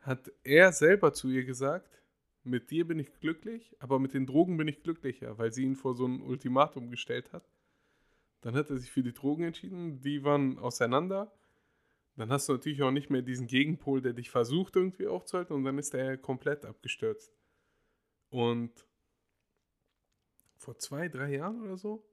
[0.00, 2.02] hat er selber zu ihr gesagt,
[2.42, 5.76] mit dir bin ich glücklich, aber mit den Drogen bin ich glücklicher, weil sie ihn
[5.76, 7.48] vor so ein Ultimatum gestellt hat.
[8.40, 11.32] Dann hat er sich für die Drogen entschieden, die waren auseinander.
[12.16, 15.64] Dann hast du natürlich auch nicht mehr diesen Gegenpol, der dich versucht irgendwie aufzuhalten und
[15.64, 17.32] dann ist er komplett abgestürzt.
[18.30, 18.86] Und
[20.56, 22.04] vor zwei, drei Jahren oder so,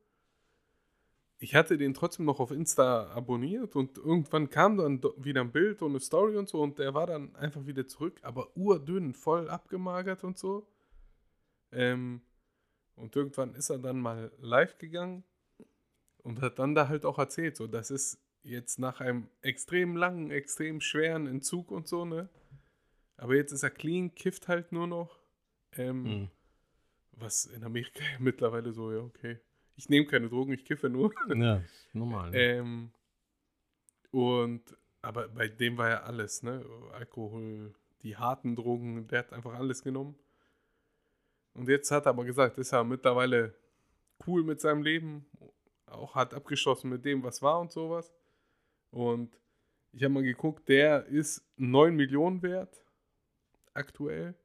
[1.40, 5.82] ich hatte den trotzdem noch auf Insta abonniert und irgendwann kam dann wieder ein Bild
[5.82, 9.50] und eine Story und so und der war dann einfach wieder zurück, aber urdünn, voll
[9.50, 10.68] abgemagert und so.
[11.72, 12.22] Ähm,
[12.96, 15.24] und irgendwann ist er dann mal live gegangen
[16.24, 20.32] und hat dann da halt auch erzählt, so, das ist jetzt nach einem extrem langen,
[20.32, 22.30] extrem schweren Entzug und so, ne?
[23.18, 25.20] Aber jetzt ist er clean, kifft halt nur noch.
[25.74, 26.32] Ähm, Mhm.
[27.20, 29.40] Was in Amerika mittlerweile so, ja, okay.
[29.78, 31.14] Ich nehme keine Drogen, ich kiffe nur.
[31.36, 31.62] Ja,
[31.94, 32.32] normal.
[32.32, 32.38] Ne?
[32.38, 32.92] Ähm,
[34.12, 36.66] und, aber bei dem war ja alles, ne?
[36.94, 40.18] Alkohol, die harten Drogen, der hat einfach alles genommen.
[41.54, 43.54] Und jetzt hat er aber gesagt, ist er mittlerweile
[44.26, 45.28] cool mit seinem Leben,
[45.86, 48.12] auch hat abgeschlossen mit dem, was war und sowas.
[48.90, 49.40] Und
[49.94, 52.84] ich habe mal geguckt, der ist 9 Millionen wert,
[53.74, 54.36] aktuell.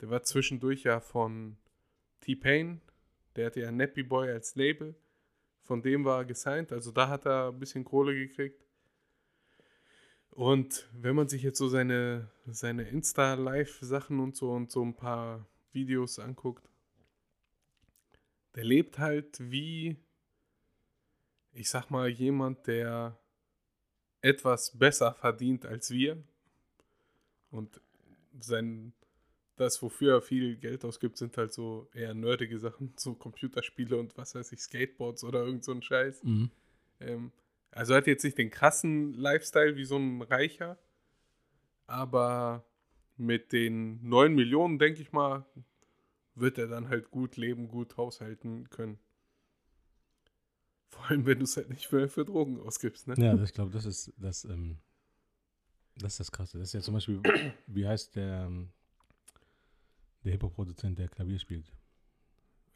[0.00, 1.56] Der war zwischendurch ja von
[2.20, 2.80] T-Pain,
[3.38, 4.96] der hatte ja Nappy Boy als Label.
[5.62, 8.64] Von dem war er gesigned, also da hat er ein bisschen Kohle gekriegt.
[10.30, 15.46] Und wenn man sich jetzt so seine, seine Insta-Live-Sachen und so und so ein paar
[15.72, 16.68] Videos anguckt,
[18.56, 19.96] der lebt halt wie,
[21.52, 23.18] ich sag mal, jemand, der
[24.20, 26.20] etwas besser verdient als wir.
[27.50, 27.80] Und
[28.40, 28.94] sein,
[29.60, 34.16] das, wofür er viel Geld ausgibt, sind halt so eher nerdige Sachen, so Computerspiele und
[34.16, 36.24] was weiß ich, Skateboards oder irgend so ein Scheiß.
[36.24, 36.50] Mhm.
[37.00, 37.32] Ähm,
[37.70, 40.78] also er hat jetzt nicht den krassen Lifestyle wie so ein Reicher,
[41.86, 42.64] aber
[43.16, 45.44] mit den 9 Millionen, denke ich mal,
[46.34, 48.98] wird er dann halt gut leben, gut haushalten können.
[50.88, 53.14] Vor allem, wenn du es halt nicht mehr für Drogen ausgibst, ne?
[53.18, 54.78] Ja, ich glaube, das ist das, ähm,
[55.96, 56.58] das ist das Krasse.
[56.58, 57.20] Das ist ja zum Beispiel,
[57.66, 58.70] wie heißt der, ähm,
[60.28, 61.72] der Hip-Hop-Produzent, der Klavier spielt?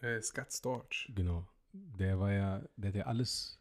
[0.00, 1.12] Äh, Scott Storch.
[1.14, 1.46] Genau.
[1.72, 3.60] Der war ja, der hat ja alles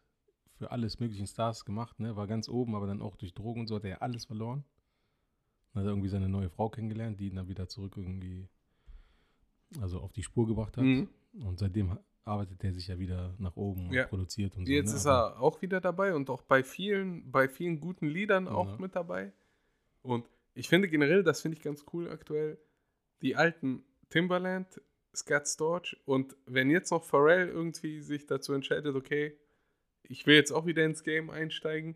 [0.57, 2.15] für alles möglichen Stars gemacht, ne?
[2.15, 4.63] War ganz oben, aber dann auch durch Drogen und so hat er ja alles verloren.
[5.73, 8.47] Dann hat er irgendwie seine neue Frau kennengelernt, die ihn dann wieder zurück irgendwie,
[9.81, 10.83] also auf die Spur gebracht hat.
[10.83, 11.09] Mhm.
[11.45, 14.05] Und seitdem arbeitet er sich ja wieder nach oben und Ja.
[14.05, 14.71] produziert und so.
[14.71, 14.95] Jetzt ne?
[14.97, 18.77] ist er auch wieder dabei und auch bei vielen, bei vielen guten Liedern auch Ja.
[18.77, 19.33] mit dabei.
[20.01, 22.57] Und ich finde generell, das finde ich ganz cool aktuell,
[23.21, 24.81] die alten Timbaland,
[25.15, 29.37] Scott Storch und wenn jetzt noch Pharrell irgendwie sich dazu entscheidet, okay,
[30.03, 31.95] ich will jetzt auch wieder ins Game einsteigen,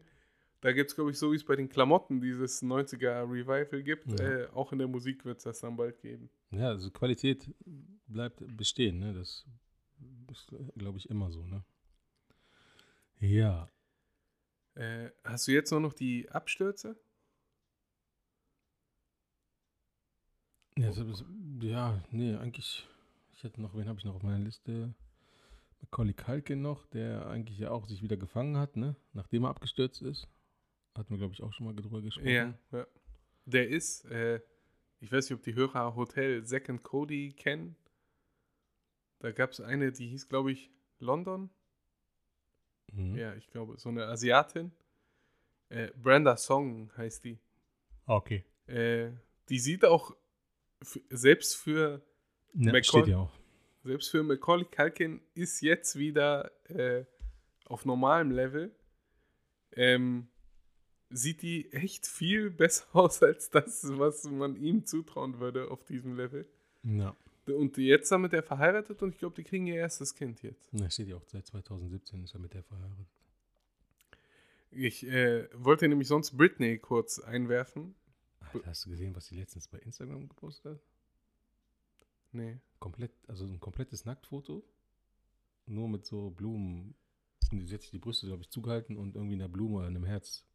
[0.61, 4.19] da gibt es, glaube ich, so wie es bei den Klamotten dieses 90er Revival gibt,
[4.19, 4.25] Ja.
[4.25, 6.29] äh, auch in der Musik wird es das dann bald geben.
[6.51, 7.53] Ja, also Qualität
[8.07, 9.13] bleibt bestehen, ne?
[9.13, 9.45] Das
[10.31, 11.63] ist, glaube ich, immer so, ne?
[13.19, 13.69] Ja.
[14.75, 16.97] Äh, hast du jetzt nur noch die Abstürze?
[20.77, 21.25] Ja, ist,
[21.61, 22.87] ja, nee, eigentlich,
[23.33, 24.93] ich hätte noch, wen habe ich noch auf meiner Liste?
[25.81, 28.95] Macaulay Culkin noch, der eigentlich ja auch sich wieder gefangen hat, ne?
[29.13, 30.27] Nachdem er abgestürzt ist.
[30.95, 32.27] Hatten wir, glaube ich, auch schon mal drüber gesprochen.
[32.27, 32.87] Ja, ja.
[33.45, 34.41] Der ist, äh,
[34.99, 37.75] ich weiß nicht, ob die Hörer Hotel Zack and Cody kennen.
[39.19, 41.49] Da gab es eine, die hieß, glaube ich, London.
[42.91, 43.15] Mhm.
[43.15, 44.71] Ja, ich glaube, so eine Asiatin.
[45.69, 47.39] Äh, Brenda Song heißt die.
[48.05, 48.45] Okay.
[48.67, 49.11] Äh,
[49.49, 50.15] die sieht auch
[51.09, 52.01] selbst für
[52.53, 53.29] Ja, Macaul- steht ja
[53.85, 57.05] selbst für Macaulay Culkin ist jetzt wieder äh,
[57.65, 58.71] auf normalem Level.
[59.73, 60.27] Ähm,
[61.09, 66.17] sieht die echt viel besser aus als das, was man ihm zutrauen würde auf diesem
[66.17, 66.47] Level.
[66.83, 67.15] Ja.
[67.45, 70.67] Und jetzt damit er verheiratet und ich glaube, die kriegen ihr erstes Kind jetzt.
[70.71, 73.05] Da steht ja auch seit 2017 ist er mit der verheiratet.
[74.71, 77.93] Ich äh, wollte nämlich sonst Britney kurz einwerfen.
[78.39, 80.81] Alter, hast du gesehen, was sie letztens bei Instagram gepostet hat?
[82.31, 82.59] Nee.
[82.79, 84.63] Komplett, also ein komplettes Nacktfoto.
[85.67, 86.95] Nur mit so Blumen.
[87.51, 90.03] Und sie hat sich die Brüste, glaube ich, zugehalten und irgendwie einer Blume oder einem
[90.05, 90.45] Herz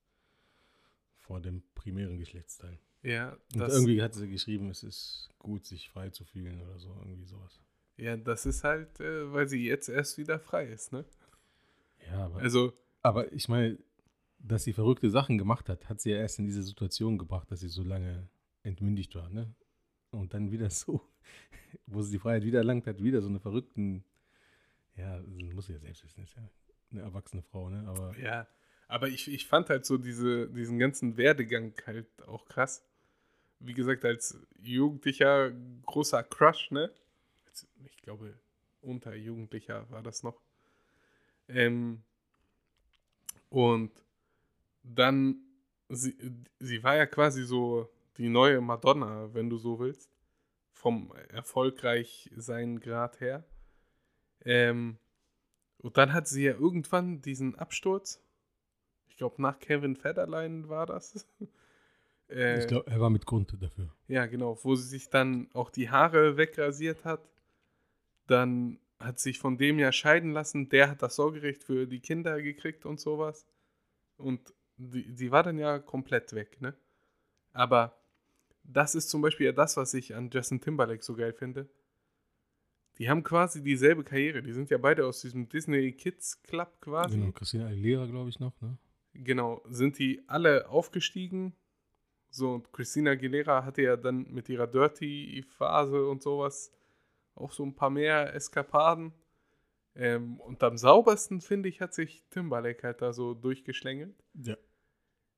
[1.17, 2.79] vor dem primären Geschlechtsteil.
[3.03, 6.79] Ja, Und das, irgendwie hat sie geschrieben, es ist gut, sich frei zu fühlen oder
[6.79, 7.61] so, irgendwie sowas.
[7.97, 11.05] ja, das ist halt, äh, weil sie jetzt erst wieder frei ist, ne?
[12.09, 12.73] Ja, aber, Also,
[13.03, 13.79] aber ich meine,
[14.43, 17.61] dass sie verrückte Sachen gemacht hat, hat sie ja erst in diese Situation gebracht, dass
[17.61, 18.29] sie so lange
[18.63, 19.55] entmündigt war, ne?
[20.11, 21.09] Und dann wieder so,
[21.87, 24.05] wo sie die Freiheit wieder erlangt hat, wieder so eine verrückten,
[24.97, 26.49] ja, also muss sie ja selbst wissen, ist ja
[26.91, 27.87] eine erwachsene Frau, ne?
[27.87, 28.47] Aber Ja,
[28.89, 32.85] aber ich, ich fand halt so diese, diesen ganzen Werdegang halt auch krass.
[33.61, 35.53] Wie gesagt, als Jugendlicher
[35.87, 36.91] großer Crush, ne?
[37.47, 38.35] Als, ich glaube,
[38.81, 40.41] unter Jugendlicher war das noch.
[41.49, 42.03] Ähm,
[43.49, 43.93] und
[44.83, 45.37] dann,
[45.89, 46.17] sie,
[46.59, 50.11] sie war ja quasi so die neue Madonna, wenn du so willst.
[50.73, 53.45] Vom erfolgreich sein Grad her.
[54.45, 54.99] Ähm,
[55.79, 58.23] und dann hat sie ja irgendwann diesen Absturz.
[59.09, 61.27] Ich glaube, nach Kevin Federline war das.
[62.29, 63.95] äh, ich glaube, er war mit Grund dafür.
[64.09, 67.29] ja, genau, wo sie sich dann auch die Haare wegrasiert hat.
[68.27, 70.69] Dann hat sich von dem ja scheiden lassen.
[70.69, 73.47] Der hat das Sorgerecht für die Kinder gekriegt und sowas.
[74.17, 76.75] Und die, die war dann ja komplett weg, ne?
[77.53, 77.97] Aber
[78.65, 81.69] das ist zum Beispiel ja das, was ich an Justin Timberlake so geil finde.
[82.99, 84.43] Die haben quasi dieselbe Karriere.
[84.43, 87.19] Die sind ja beide aus diesem Disney Kids Club quasi.
[87.19, 88.77] Genau, Christina Aguilera, glaube ich, noch, ne?
[89.15, 91.55] Genau, sind die alle aufgestiegen.
[92.31, 96.73] So, und Christina Aguilera hatte ja dann mit ihrer Dirty-Phase und sowas
[97.35, 99.13] auch so ein paar mehr Eskapaden.
[99.97, 104.15] Ähm, und am saubersten, finde ich, hat sich Timberlake halt da so durchgeschlängelt.
[104.35, 104.57] Ja.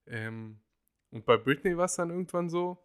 [0.07, 0.59] Ähm,
[1.11, 2.79] und bei Britney war es dann irgendwann so,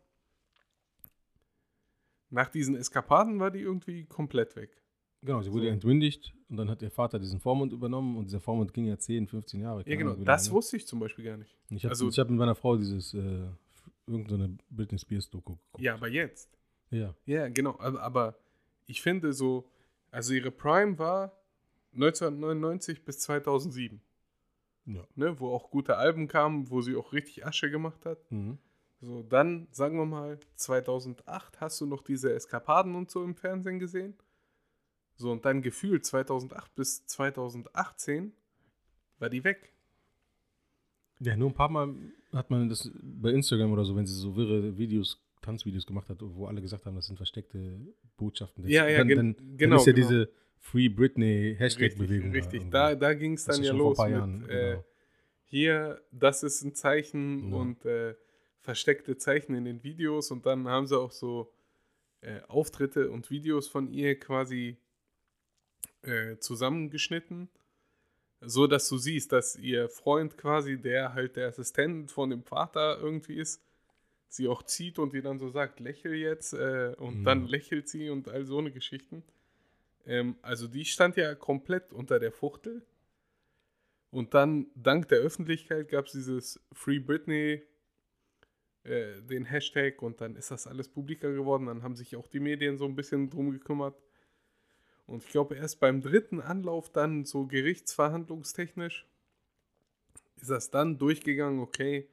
[2.30, 4.82] nach diesen Eskapaden war die irgendwie komplett weg.
[5.22, 5.72] Genau, sie wurde So.
[5.72, 9.28] entmündigt und dann hat ihr Vater diesen Vormund übernommen und dieser Vormund ging ja 10,
[9.28, 9.84] 15 Jahre.
[9.88, 10.56] Ja, genau, das lange.
[10.56, 11.56] wusste ich zum Beispiel gar nicht.
[11.70, 13.48] Ich habe also- ich hab mit meiner Frau dieses, äh,
[14.06, 15.82] irgendeine Britney Spears Doku geguckt.
[15.82, 16.50] Ja, aber jetzt.
[16.92, 17.16] Ja.
[17.26, 17.78] Ja, genau.
[17.80, 18.38] Aber, aber
[18.86, 19.70] ich finde so,
[20.12, 21.34] also ihre Prime war
[21.94, 24.02] 1999 bis 2007,
[24.88, 25.06] Ja.
[25.16, 28.20] ne, wo auch gute Alben kamen, wo sie auch richtig Asche gemacht hat.
[28.32, 28.58] Mhm.
[29.00, 33.78] So, dann, sagen wir mal, 2008 hast du noch diese Eskapaden und so im Fernsehen
[33.80, 34.16] gesehen.
[35.18, 38.32] So, und dann gefühlt 2008 bis 2018
[39.20, 39.74] war die weg.
[41.20, 41.94] Ja, nur ein paar Mal
[42.34, 46.18] hat man das bei Instagram oder so, wenn sie so wirre Videos Tanzvideos gemacht hat,
[46.22, 47.80] wo alle gesagt haben, das sind versteckte
[48.18, 48.68] Botschaften.
[48.68, 50.08] Ja, ja, dann, gen- dann, genau, Dann ist ja genau.
[50.08, 50.30] diese
[50.60, 52.32] Free Britney Richtig, Hashtag-Bewegung.
[52.32, 52.70] richtig.
[52.72, 54.44] Da, da ging es dann ja los mit Jahren.
[54.50, 54.86] äh, genau.
[55.46, 57.56] hier, das ist ein Zeichen Ja.
[57.58, 58.16] und äh,
[58.60, 61.54] versteckte Zeichen in den Videos und dann haben sie auch so
[62.22, 64.78] äh, Auftritte und Videos von ihr quasi
[66.02, 67.50] äh, zusammengeschnitten,
[68.42, 72.98] so dass du siehst, dass ihr Freund quasi, der halt der Assistent von dem Vater
[73.00, 73.62] irgendwie ist,
[74.28, 77.24] sie auch zieht und die dann so sagt, lächel jetzt äh, und Ja.
[77.24, 79.24] dann lächelt sie und all so eine Geschichten.
[80.08, 82.84] Ähm, also die stand ja komplett unter der Fuchtel.
[84.10, 87.62] Und dann, dank der Öffentlichkeit, gab es dieses Free Britney,
[88.84, 91.66] äh, den Hashtag, und dann ist das alles publiker geworden.
[91.66, 94.02] Dann haben sich auch die Medien so ein bisschen drum gekümmert.
[95.06, 99.06] Und ich glaube, erst beim dritten Anlauf dann so gerichtsverhandlungstechnisch
[100.36, 102.10] ist das dann durchgegangen, okay,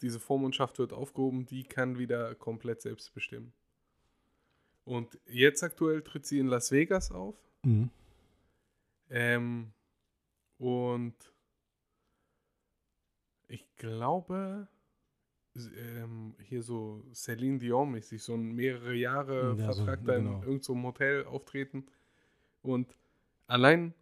[0.00, 3.52] diese Vormundschaft wird aufgehoben, die kann wieder komplett selbst bestimmen.
[4.86, 7.34] Und jetzt aktuell tritt sie in Las Vegas auf.
[7.64, 7.90] Mhm.
[9.10, 9.72] Ähm,
[10.58, 11.16] und
[13.48, 14.68] ich glaube,
[15.56, 20.38] ähm, hier so Celine Dion-mäßig, so ein mehrere Jahre Ja, so, Vertrag da in genau.
[20.38, 21.86] irgendeinem so Hotel auftreten.
[22.62, 22.96] Und
[23.48, 23.92] allein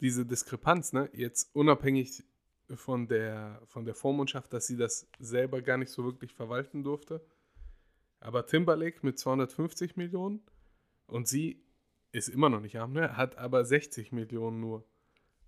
[0.00, 2.24] diese Diskrepanz, ne, jetzt unabhängig
[2.74, 7.24] von der, von der Vormundschaft, dass sie das selber gar nicht so wirklich verwalten durfte.
[8.24, 10.40] Aber Timberlake mit 250 Millionen
[11.06, 11.62] und sie
[12.12, 13.16] ist immer noch nicht arm, ne?
[13.16, 14.84] hat aber 60 Millionen nur.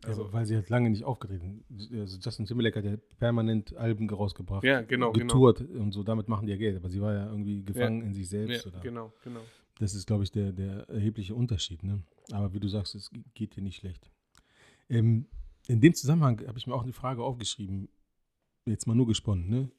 [0.05, 1.64] Also, Also, weil sie hat lange nicht aufgetreten.
[1.99, 4.62] Also Justin Timberlake hat ja permanent Alben rausgebracht.
[4.62, 5.27] ja, genau, genau.
[5.27, 6.77] getourt und so, damit machen die ja Geld.
[6.77, 8.66] Aber sie war ja irgendwie gefangen in sich Ja, selbst.
[8.66, 8.81] oder?
[8.81, 9.41] genau, genau.
[9.79, 11.83] Das ist, glaube ich, der, der erhebliche Unterschied.
[11.83, 12.03] Ne?
[12.33, 14.11] Aber wie du sagst, es geht dir nicht schlecht.
[14.89, 15.27] Ähm,
[15.66, 17.89] in dem Zusammenhang habe ich mir auch eine Frage aufgeschrieben.
[18.66, 19.49] Jetzt mal nur gesponnen.
[19.49, 19.70] Ne?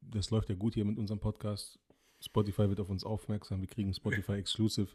[0.00, 1.78] Das läuft ja gut hier mit unserem Podcast.
[2.20, 3.60] Spotify wird auf uns aufmerksam.
[3.60, 4.88] Wir kriegen Spotify Exclusive.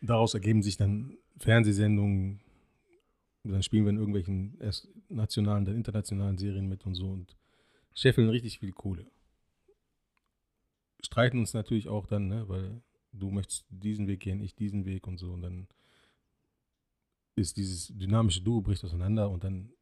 [0.00, 2.40] Daraus ergeben sich dann Fernsehsendungen.
[3.44, 7.36] Dann spielen wir in irgendwelchen erst nationalen, dann internationalen Serien mit und so und
[7.94, 9.06] scheffeln richtig viel Kohle
[11.06, 12.82] streiten uns natürlich auch dann, ne, weil
[13.12, 15.32] du möchtest diesen Weg gehen, ich diesen Weg und so.
[15.32, 15.68] Und dann
[17.36, 19.72] ist dieses dynamische Duo bricht auseinander und dann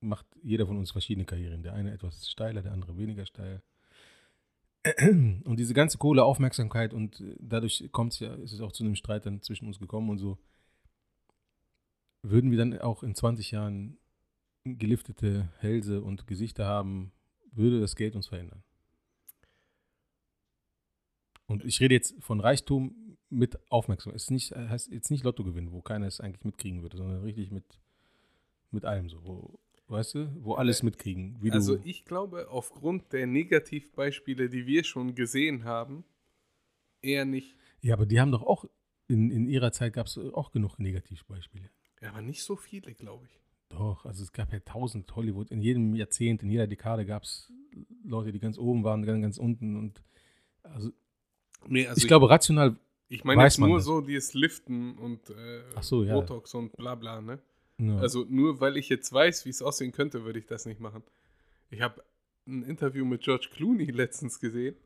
[0.00, 1.62] macht jeder von uns verschiedene Karrieren.
[1.62, 3.62] Der eine etwas steiler, der andere weniger steil.
[5.00, 8.84] Und diese ganze Kohle, Aufmerksamkeit und äh, dadurch kommt es ja, ist es auch zu
[8.84, 10.38] einem Streit dann zwischen uns gekommen und so.
[12.22, 13.98] Würden wir dann auch in 20 Jahren
[14.64, 17.12] geliftete Hälse und Gesichter haben,
[17.52, 18.62] würde das Geld uns verändern?
[21.46, 24.16] Und ich rede jetzt von Reichtum mit Aufmerksamkeit.
[24.16, 27.22] Es ist nicht, heißt jetzt nicht Lotto gewinnen, wo keiner es eigentlich mitkriegen würde, sondern
[27.22, 27.64] richtig mit,
[28.70, 29.24] mit allem so.
[29.24, 31.36] Wo, weißt du, wo alles mitkriegen.
[31.40, 36.04] Wie Also ich glaube, aufgrund der Negativbeispiele, die wir schon gesehen haben,
[37.02, 37.56] eher nicht.
[37.80, 38.64] ja, aber die haben doch auch,
[39.08, 41.70] in, in ihrer Zeit gab es auch genug Negativbeispiele.
[42.02, 43.40] Ja, aber nicht so viele, glaube ich.
[43.70, 45.50] Doch, also es gab ja tausend Hollywood.
[45.50, 47.52] In jedem Jahrzehnt, in jeder Dekade gab es
[48.04, 49.76] Leute, die ganz oben waren, ganz, ganz unten.
[49.76, 50.02] Und
[50.62, 50.90] also,
[51.66, 52.76] Nee, also ich, glaube, rational,
[53.08, 53.84] ich meine jetzt nur das.
[53.84, 56.14] so dieses Liften und äh, Ach so, ja.
[56.14, 57.40] Botox und bla bla, ne?
[57.78, 57.98] Ja.
[57.98, 61.02] Also nur weil ich jetzt weiß, wie es aussehen könnte, würde ich das nicht machen.
[61.70, 62.02] Ich habe
[62.46, 64.76] ein Interview mit George Clooney letztens gesehen,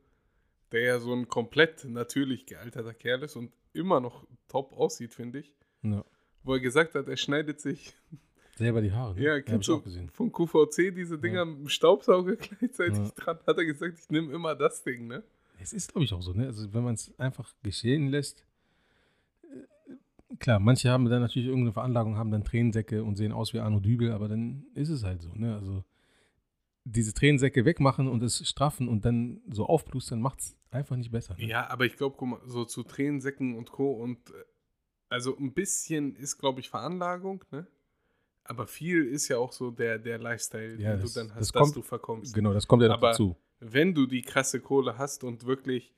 [0.73, 5.41] der ja so ein komplett natürlich gealterter Kerl ist und immer noch top aussieht, finde
[5.41, 5.53] ich.
[5.83, 6.05] ja.
[6.45, 7.95] Wo er gesagt hat, er schneidet sich,
[8.57, 9.15] selber die Haare.
[9.15, 9.23] Ne?
[9.23, 13.13] ja, kennst ich auch du von QVC diese Dinger mit dem Staubsauger gleichzeitig Ja.
[13.15, 15.23] dran, hat er gesagt, ich nehme immer das Ding, ne?
[15.61, 16.47] Es ist, glaube ich, auch so, ne?
[16.47, 18.45] Also wenn man es einfach geschehen lässt,
[20.43, 23.81] klar, manche haben dann natürlich irgendeine Veranlagung, haben dann Tränensäcke und sehen aus wie Arno
[23.81, 25.55] Dübel, aber dann ist es halt so, ne?
[25.55, 25.85] Also
[26.85, 31.35] diese Tränensäcke wegmachen und es straffen und dann so aufplustern, macht es einfach nicht besser.
[31.39, 31.47] Ne?
[31.47, 33.93] Ja, aber ich glaube, guck mal, so zu Tränensäcken und Co.
[33.93, 34.33] und äh,
[35.09, 37.67] also ein bisschen ist, glaube ich, Veranlagung, ne?
[38.45, 41.41] Aber viel ist ja auch so der, der Lifestyle, Ja, den das- du dann hast,
[41.41, 42.35] das dass kommt- du verkommst.
[42.35, 43.37] Genau, das kommt ja noch Aber- dazu.
[43.61, 45.95] Wenn du die krasse Kohle hast und wirklich,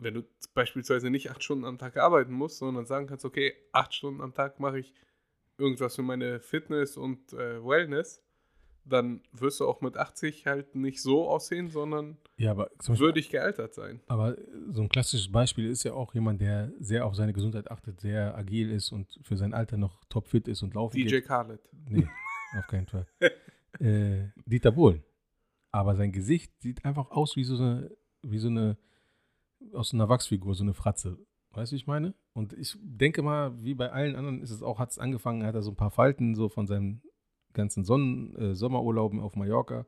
[0.00, 0.22] wenn du
[0.54, 4.34] beispielsweise nicht acht Stunden am Tag arbeiten musst, sondern sagen kannst, okay, acht Stunden am
[4.34, 4.94] Tag mache ich
[5.58, 8.22] irgendwas für meine Fitness und äh, Wellness,
[8.86, 13.74] dann wirst du auch mit 80 halt nicht so aussehen, sondern Ja, Beispiel, würdig gealtert
[13.74, 14.00] sein.
[14.08, 14.36] aber
[14.70, 18.34] so ein klassisches Beispiel ist ja auch jemand, der sehr auf seine Gesundheit achtet, sehr
[18.36, 21.26] agil ist und für sein Alter noch topfit ist und laufen DJ geht.
[21.26, 21.60] Khaled.
[21.90, 22.08] Nee,
[22.58, 23.06] auf keinen Fall.
[23.80, 25.04] äh, Dieter Bohlen.
[25.72, 27.90] Aber sein Gesicht sieht einfach aus wie so eine,
[28.22, 28.76] wie so eine,
[29.72, 31.18] aus einer Wachsfigur, so eine Fratze.
[31.52, 32.14] Weißt du, wie ich meine?
[32.32, 35.54] Und ich denke mal, wie bei allen anderen ist es auch, hat es angefangen, hat
[35.54, 37.02] er so ein paar Falten so von seinen
[37.52, 39.86] ganzen Sonnen, äh, Sommerurlauben auf Mallorca.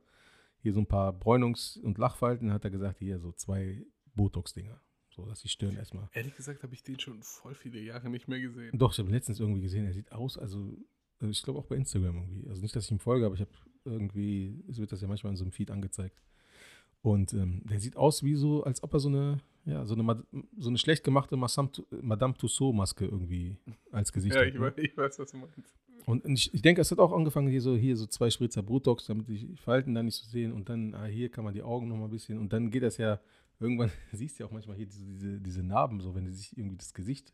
[0.59, 4.79] hier so ein paar Bräunungs- und Lachfalten, hat er gesagt, hier so zwei Botox-Dinger.
[5.09, 6.09] So, dass die Stirn erstmal.
[6.13, 8.77] Ehrlich gesagt habe ich den schon voll viele Jahre nicht mehr gesehen.
[8.77, 10.75] Doch, ich habe letztens irgendwie gesehen, er sieht aus, also
[11.21, 12.49] äh, ich glaube auch bei Instagram irgendwie.
[12.49, 13.51] Also nicht, dass ich ihm folge, aber ich habe
[13.85, 16.21] irgendwie, es wird das ja manchmal in so einem Feed angezeigt.
[17.03, 20.23] Und ähm, der sieht aus wie so, als ob er so eine, ja, so eine,
[20.57, 21.35] so eine schlecht gemachte
[22.01, 23.57] Madame Tussauds-Maske irgendwie
[23.91, 24.47] als Gesicht Ja, hat.
[24.47, 24.73] ich ne?
[24.77, 25.77] ich weiß, was du meinst.
[26.05, 29.05] Und ich, ich denke, es hat auch angefangen, hier so, hier so zwei Spritzer Botox,
[29.05, 30.53] damit die Falten dann nicht so sehen.
[30.53, 32.39] Und dann, ah, hier kann man die Augen noch mal ein bisschen.
[32.39, 33.19] Und dann geht das ja,
[33.59, 36.57] irgendwann siehst du ja auch manchmal hier diese, diese, diese Narben, so wenn die sich
[36.57, 37.33] irgendwie das Gesicht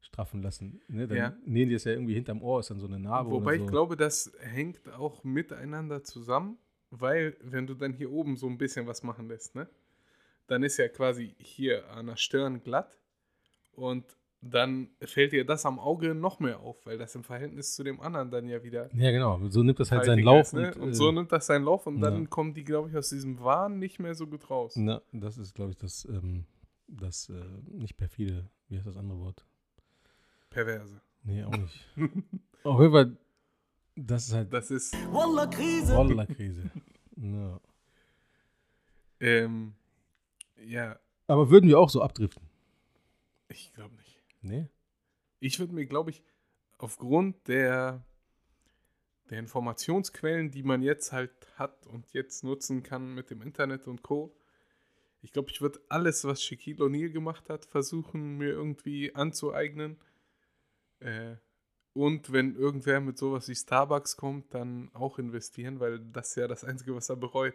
[0.00, 0.80] straffen lassen.
[0.88, 1.06] Ne?
[1.06, 1.36] Dann Ja.
[1.46, 3.64] nähen die es ja irgendwie hinterm Ohr, ist dann so eine Narbe Wobei so.
[3.64, 6.56] ich glaube, das hängt auch miteinander zusammen,
[6.92, 9.68] weil wenn du dann hier oben so ein bisschen was machen lässt, ne,
[10.46, 12.98] dann ist ja quasi hier an der Stirn glatt
[13.72, 14.04] und
[14.42, 18.00] dann fällt dir das am Auge noch mehr auf, weil das im Verhältnis zu dem
[18.00, 19.40] anderen dann ja wieder ja, genau.
[19.48, 20.46] So nimmt das halt seinen Lauf.
[20.46, 20.74] ist, ne?
[20.74, 22.26] und, und, äh, so nimmt das seinen Lauf und dann ja.
[22.26, 24.74] kommen die, glaube ich, aus diesem Wahn nicht mehr so gut raus.
[24.76, 26.44] Na, das ist, glaube ich, das, ähm,
[26.88, 27.34] das äh,
[27.72, 29.46] nicht perfide, wie heißt das andere Wort?
[30.50, 31.00] Perverse.
[31.22, 31.88] Nee, auch nicht.
[32.64, 33.16] Auf jeden Fall,
[33.96, 36.70] das ist halt Das ist, Wallah-Krise.
[37.16, 37.60] Ja.
[39.20, 39.74] ähm,
[40.56, 42.42] ja, Aber würden wir auch so abdriften?
[43.48, 44.18] ich glaube nicht.
[44.40, 44.68] Nee?
[45.38, 46.22] Ich würde mir, glaube ich,
[46.78, 48.02] aufgrund der,
[49.30, 54.02] der Informationsquellen, die man jetzt halt hat und jetzt nutzen kann mit dem Internet und
[54.02, 54.34] Co.,
[55.20, 60.00] ich glaube, ich würde alles, was Shaquille O'Neal gemacht hat, versuchen, mir irgendwie anzueignen.
[60.98, 61.36] Äh,
[61.94, 66.48] und wenn irgendwer mit sowas wie Starbucks kommt, dann auch investieren, weil das ist ja
[66.48, 67.54] das Einzige, was er bereut.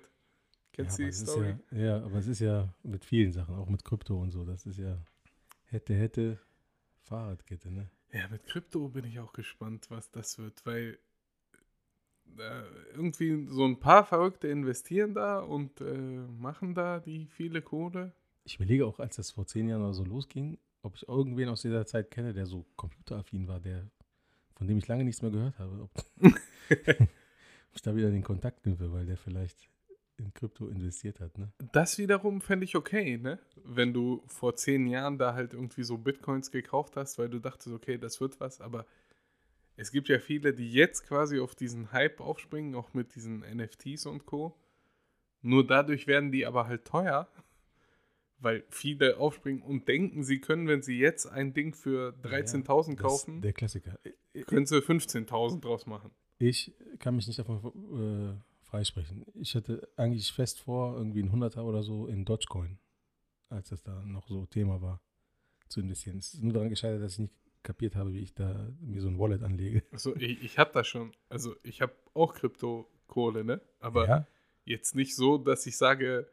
[0.71, 1.55] Kennst du die Story?
[1.71, 4.45] Ja, ja, aber es ist ja mit vielen Sachen, auch mit Krypto und so.
[4.45, 4.97] Das ist ja
[5.65, 6.39] hätte, hätte,
[7.03, 7.89] Fahrradkette, ne?
[8.11, 10.97] Ja, mit Krypto bin ich auch gespannt, was das wird, weil
[12.37, 12.61] äh,
[12.93, 18.13] irgendwie so ein paar Verrückte investieren da und äh, machen da die viele Kohle.
[18.43, 21.61] Ich überlege auch, als das vor zehn Jahren oder so losging, ob ich irgendwen aus
[21.61, 23.89] dieser Zeit kenne, der so computeraffin war, der,
[24.57, 25.83] von dem ich lange nichts mehr gehört habe.
[26.19, 27.09] Ob,
[27.73, 29.69] ich da wieder den Kontakt knüpfe, weil der vielleicht
[30.17, 31.51] in Krypto investiert hat, ne?
[31.73, 33.37] Das wiederum fände ich okay, ne?
[33.63, 37.75] Wenn du vor zehn Jahren da halt irgendwie so Bitcoins gekauft hast, weil du dachtest,
[37.75, 38.87] okay, das wird was, aber
[39.75, 44.07] es gibt ja viele, die jetzt quasi auf diesen Hype aufspringen, auch mit diesen NFTs
[44.07, 44.57] und Co.
[45.43, 47.29] Nur dadurch werden die aber halt teuer,
[48.39, 53.01] weil viele aufspringen und denken, sie können, wenn sie jetzt ein Ding für 13.000 Das-
[53.03, 53.99] kaufen, Der Klassiker.
[54.45, 56.11] können sie 15.000 draus machen.
[56.39, 57.57] Ich kann mich nicht davon
[58.37, 59.25] äh, freisprechen.
[59.35, 62.77] Ich hatte eigentlich fest vor, irgendwie ein Hunderter oder so in Dogecoin,
[63.49, 65.01] als das da noch so Thema war,
[65.67, 66.17] zu investieren.
[66.19, 67.33] Es ist nur daran gescheitert, dass ich nicht
[67.63, 69.83] kapiert habe, wie ich da mir so ein Wallet anlege.
[69.91, 73.59] Also ich, ich habe das schon, also ich habe auch Krypto-Kohle, ne?
[73.79, 74.27] Aber ja?
[74.63, 76.29] jetzt nicht so, dass ich sage,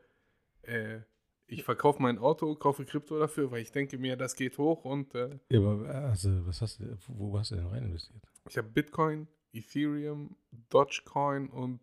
[0.63, 1.01] äh,
[1.47, 5.15] ich verkaufe mein Auto, kaufe Krypto dafür, weil ich denke mir, das geht hoch und
[5.15, 8.23] äh, ja, aber also, was hast du, wo hast du denn rein investiert?
[8.49, 10.37] ich habe Bitcoin, Ethereum,
[10.71, 11.81] Dogecoin und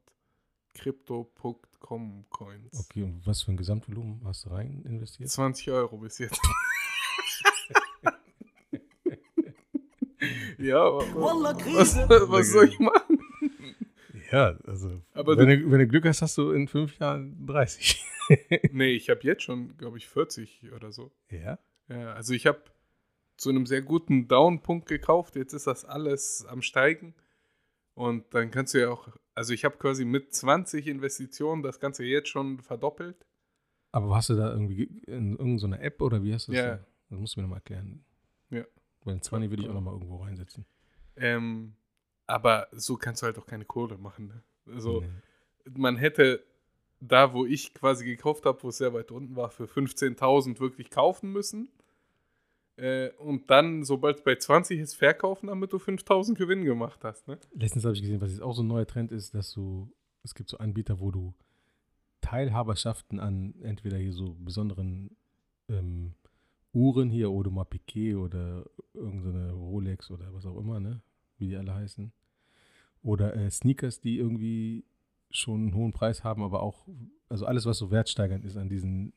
[0.74, 2.88] Crypto.com Coins.
[2.88, 5.30] Okay, und was für ein Gesamtvolumen hast du rein investiert?
[5.30, 6.40] 20 Euro bis jetzt.
[10.58, 13.20] ja, aber was, was soll ich machen?
[14.32, 18.06] Ja, also, Aber wenn, du, wenn du Glück hast, hast du in fünf Jahren 30.
[18.72, 21.12] Nee, ich habe jetzt schon, glaube ich, 40 oder so.
[21.30, 21.60] ja?
[21.90, 22.62] Ja, also ich habe
[23.36, 25.36] zu einem sehr guten Down-Punkt gekauft.
[25.36, 27.16] Jetzt ist das alles am Steigen.
[27.96, 32.06] Und dann kannst du ja auch, also ich habe quasi mit 20 Investitionen das Ganze
[32.06, 33.26] jetzt schon verdoppelt.
[33.92, 36.62] Aber hast du da irgendwie in irgendeiner App oder wie hast du das?
[36.62, 36.76] Ja.
[36.78, 36.86] da?
[37.10, 38.06] Das musst du mir nochmal erklären.
[38.52, 38.64] Ja.
[39.04, 40.66] Weil ein 20 würde ich auch nochmal irgendwo reinsetzen.
[41.18, 41.76] Ähm,
[42.28, 44.28] aber so kannst du halt auch keine Kohle machen.
[44.28, 44.44] Ne?
[44.74, 45.10] Also Nee.
[45.78, 46.42] man hätte
[47.02, 50.90] da, wo ich quasi gekauft habe, wo es sehr weit unten war, für 15.000 wirklich
[50.90, 51.70] kaufen müssen.
[52.78, 57.28] Äh, und dann, sobald es bei 20 ist, verkaufen, damit du 5.000 Gewinn gemacht hast.
[57.28, 57.40] Ne?
[57.54, 59.92] Letztens habe ich gesehen, was jetzt auch so ein neuer Trend ist, dass du,
[60.24, 61.34] es gibt so Anbieter, wo du
[62.22, 65.18] Teilhaberschaften an entweder hier so besonderen
[65.70, 66.14] ähm,
[66.72, 71.02] Uhren hier, Audemars Piquet oder irgendeine Rolex oder was auch immer, ne?
[71.38, 72.14] Wie die alle heißen.
[73.02, 74.86] Oder äh, Sneakers, die irgendwie
[75.32, 76.88] schon einen hohen Preis haben, aber auch,
[77.30, 79.14] also alles, was so wertsteigernd ist an diesen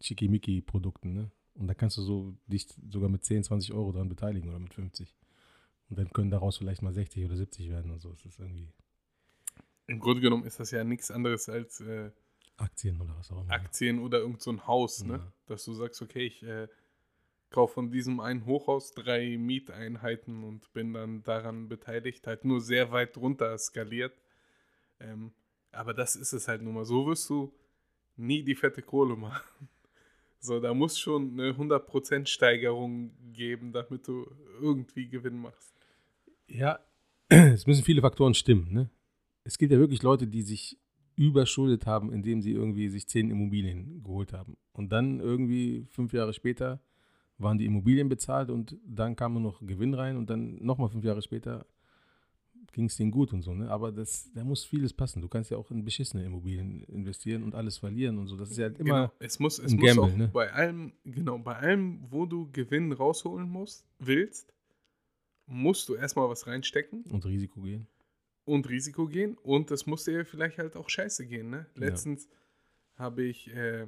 [0.00, 1.30] Schickimicki-Produkten, ne?
[1.54, 4.74] Und da kannst du so dich sogar mit 10, 20 Euro dran beteiligen oder mit
[4.74, 5.14] 50.
[5.88, 8.10] Und dann können daraus vielleicht mal 60 oder 70 werden und so.
[8.10, 8.72] Es ist irgendwie
[9.86, 12.10] Im Grunde genommen ist das ja nichts anderes als äh,
[12.56, 13.52] Aktien oder was auch immer.
[13.52, 15.14] Aktien oder irgend so ein Haus, ne?
[15.14, 15.32] Ja.
[15.46, 16.66] Dass du sagst, okay, ich äh,
[17.50, 22.90] kaufe von diesem einen Hochhaus drei Mieteinheiten und bin dann daran beteiligt, halt nur sehr
[22.90, 24.20] weit runter skaliert.
[24.98, 25.32] Ähm,
[25.74, 26.84] Aber das ist es halt nun mal.
[26.84, 27.52] So wirst du
[28.16, 29.68] nie die fette Kohle machen.
[30.40, 34.26] So, da muss schon eine 100% Steigerung geben, damit du
[34.60, 35.74] irgendwie Gewinn machst.
[36.46, 36.80] Ja,
[37.28, 38.70] es müssen viele Faktoren stimmen.
[38.70, 38.90] Ne?
[39.44, 40.78] Es gibt ja wirklich Leute, die sich
[41.16, 44.56] überschuldet haben, indem sie irgendwie sich zehn Immobilien geholt haben.
[44.72, 46.80] Und dann irgendwie fünf Jahre später
[47.38, 51.04] waren die Immobilien bezahlt und dann kam nur noch Gewinn rein und dann nochmal fünf
[51.04, 51.66] Jahre später
[52.72, 53.54] ging es denen gut und so.
[53.54, 53.70] Ne?
[53.70, 55.20] Aber das, da muss vieles passen.
[55.22, 58.36] Du kannst ja auch in beschissene Immobilien investieren und alles verlieren und so.
[58.36, 59.12] Das ist ja halt immer genau.
[59.18, 60.28] Es muss, es ein muss Gamble, auch ne?
[60.28, 64.52] bei allem, genau, bei allem, wo du Gewinn rausholen musst, willst,
[65.46, 67.86] musst du erstmal was reinstecken und Risiko gehen.
[68.44, 71.50] und Risiko gehen und es muss dir vielleicht halt auch scheiße gehen.
[71.50, 71.66] Ne?
[71.74, 72.28] Letztens
[72.96, 73.86] habe ich äh,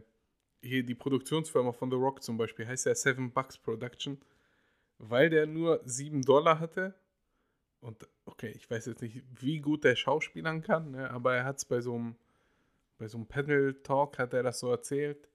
[0.63, 4.19] hier die Produktionsfirma von The Rock zum Beispiel, heißt ja Seven Bucks Production,
[4.99, 6.95] weil der nur 7 Dollar hatte
[7.87, 11.11] und okay, ich weiß jetzt nicht, wie gut der Schauspielern kann, ne?
[11.11, 12.17] aber er hat es bei so einem
[12.99, 15.29] bei so einem Panel Talk hat er das so erzählt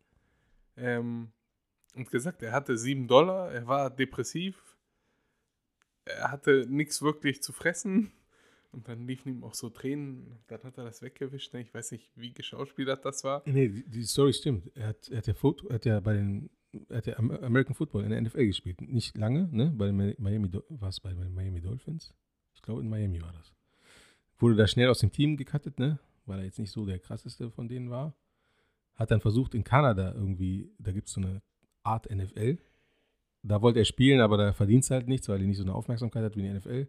[0.77, 1.31] ähm,
[1.95, 4.75] und gesagt, er hatte 7 Dollar, er war depressiv,
[6.05, 8.11] er hatte nichts wirklich zu fressen
[8.71, 10.39] und dann liefen ihm auch so Tränen.
[10.47, 11.53] Dann hat er das weggewischt.
[11.53, 11.61] ne?
[11.61, 13.43] Ich weiß nicht, wie geschauspielert das war.
[13.45, 14.71] Nee, die, die Story stimmt.
[14.75, 16.49] Er hat, er hat ja, Foto, hat ja bei den
[16.89, 18.79] er hat ja Am- American Football in der NFL gespielt.
[18.81, 19.71] Nicht lange, ne?
[19.75, 22.13] Bei Miami war es bei den Miami Dolphins?
[22.61, 23.51] Ich glaube, in Miami war das.
[24.37, 25.97] Wurde da schnell aus dem Team gecuttet, ne?
[26.27, 28.13] Weil er jetzt nicht so der krasseste von denen war.
[28.93, 31.41] Hat dann versucht in Kanada irgendwie, da gibt es so eine
[31.81, 32.59] Art NFL.
[33.41, 35.73] Da wollte er spielen, aber da verdient es halt nichts, weil er nicht so eine
[35.73, 36.87] Aufmerksamkeit hat wie die NFL.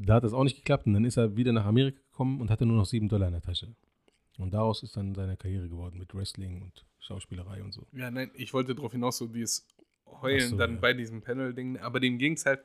[0.00, 2.50] Da hat das auch nicht geklappt und dann ist er wieder nach Amerika gekommen und
[2.50, 3.76] hatte nur noch sieben Dollar in der Tasche.
[4.38, 7.86] Und daraus ist dann seine Karriere geworden mit Wrestling und Schauspielerei und so.
[7.92, 9.68] Ja, nein, ich wollte darauf hinaus, so dieses
[10.06, 10.80] Heulen so, dann ja.
[10.80, 11.78] bei diesem Panel-Ding.
[11.78, 12.60] Aber dem ging es halt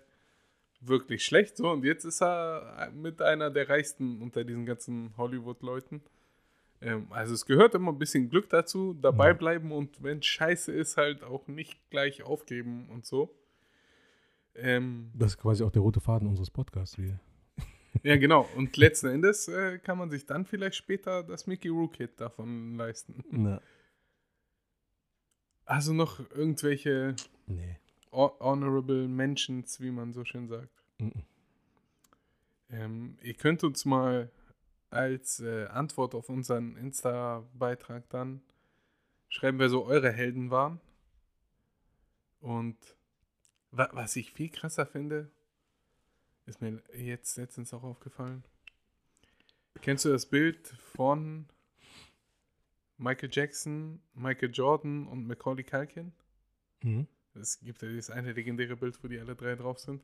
[0.81, 1.57] wirklich schlecht.
[1.57, 6.01] So, und jetzt ist er mit einer der reichsten unter diesen ganzen Hollywood-Leuten.
[6.81, 9.33] Ähm, also es gehört immer ein bisschen Glück dazu, dabei Ja.
[9.33, 13.33] bleiben und wenn scheiße ist, halt auch nicht gleich aufgeben und so.
[14.55, 16.97] Ähm, Das ist quasi auch der rote Faden unseres Podcasts.
[16.97, 17.19] Wir
[18.03, 18.47] Ja, genau.
[18.55, 23.23] Und letzten Endes äh, kann man sich dann vielleicht später das Mickey Rook-Hit davon leisten.
[23.31, 23.61] Na,
[25.65, 27.15] Also noch irgendwelche
[27.47, 27.77] nee.
[28.15, 30.83] Hon- honorable Mentions, wie man so schön sagt.
[30.99, 31.23] Mhm.
[32.69, 34.31] Ähm, ihr könnt uns mal
[34.89, 38.41] als äh, Antwort auf unseren Insta-Beitrag dann
[39.29, 40.79] schreiben, wer so eure Helden waren.
[42.39, 42.77] Und
[43.71, 45.31] wa was ich viel krasser finde,
[46.45, 48.43] ist mir jetzt letztens auch aufgefallen.
[49.81, 51.47] Kennst du das Bild von
[52.97, 56.13] Michael Jackson, Michael Jordan und Macaulay Culkin?
[56.83, 57.07] Mhm.
[57.35, 60.03] Es gibt ja dieses eine legendäre Bild, wo die alle drei drauf sind.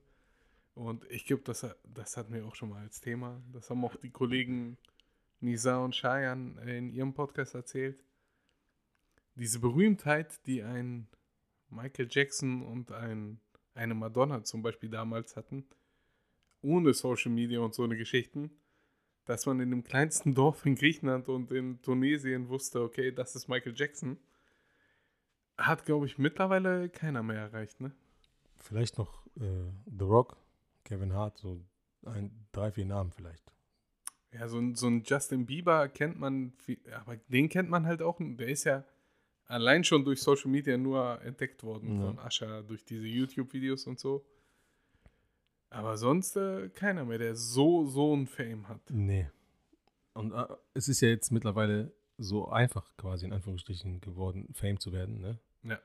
[0.74, 3.42] Und ich glaube, das, das hatten wir auch schon mal als Thema.
[3.52, 4.78] Das haben auch die Kollegen
[5.40, 8.04] Nisa und Shayan in ihrem Podcast erzählt.
[9.36, 11.08] Diese Berühmtheit, die ein
[11.70, 13.40] Michael Jackson und ein,
[13.74, 15.66] eine Madonna zum Beispiel damals hatten,
[16.62, 18.52] ohne Social Media und so eine Geschichten,
[19.26, 23.48] dass man in dem kleinsten Dorf in Griechenland und in Tunesien wusste, okay, das ist
[23.48, 24.18] Michael Jackson,
[25.58, 27.92] hat, glaube ich, mittlerweile keiner mehr erreicht, ne?
[28.58, 30.38] Vielleicht noch äh, The Rock,
[30.84, 31.60] Kevin Hart, so
[32.06, 33.44] ein, drei, vier Namen vielleicht.
[34.32, 38.02] Ja, so, ein- so ein Justin Bieber kennt man, viel, aber den kennt man halt
[38.02, 38.84] auch, der ist ja
[39.46, 42.06] allein schon durch Social Media nur entdeckt worden Ja.
[42.08, 44.26] von Ascha, durch diese YouTube-Videos und so.
[45.70, 48.82] Aber sonst äh, keiner mehr, der so, so ein Fame hat.
[48.90, 49.30] Nee.
[50.14, 51.92] Und äh, es ist ja jetzt mittlerweile
[52.24, 55.40] so einfach quasi in Anführungsstrichen geworden, Fame zu werden, ne?
[55.64, 55.80] Ja.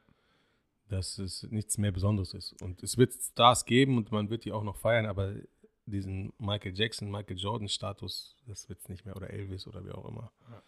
[0.88, 2.60] Dass es nichts mehr Besonderes ist.
[2.62, 5.34] Und es wird Stars geben und man wird die auch noch feiern, aber
[5.86, 9.90] diesen Michael Jackson, Michael Jordan Status, das wird es nicht mehr, oder Elvis oder wie
[9.92, 10.30] auch immer.
[10.50, 10.62] Ja.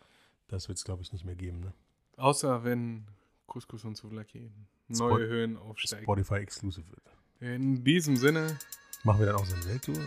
[0.48, 1.72] Das wird es, glaube ich, nicht mehr geben, ne?
[2.16, 3.06] Außer wenn
[3.46, 4.50] Couscous und Souvlaki
[4.88, 6.04] neue Spot- Höhen aufsteigen.
[6.04, 7.02] Spotify exclusive wird.
[7.40, 8.58] In diesem Sinne,
[9.04, 10.04] Machen wir dann auch so eine Welttour?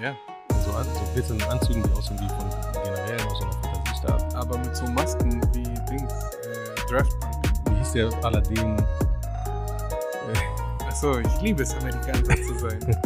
[0.00, 0.16] ja,
[0.64, 3.65] So, an, so glitzernden Anzügen, die aussehen wie von Generälen aus einer
[4.06, 4.34] Fantasiestadt.
[4.34, 7.12] aber mit so Masken wie Dings, äh, Draft
[7.70, 8.78] Wie hieß der Aladdin?
[8.78, 12.80] Äh, Achso, ich liebe es, Amerikaner zu sein.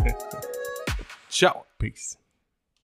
[1.29, 1.65] Ciao.
[1.79, 2.19] Peace.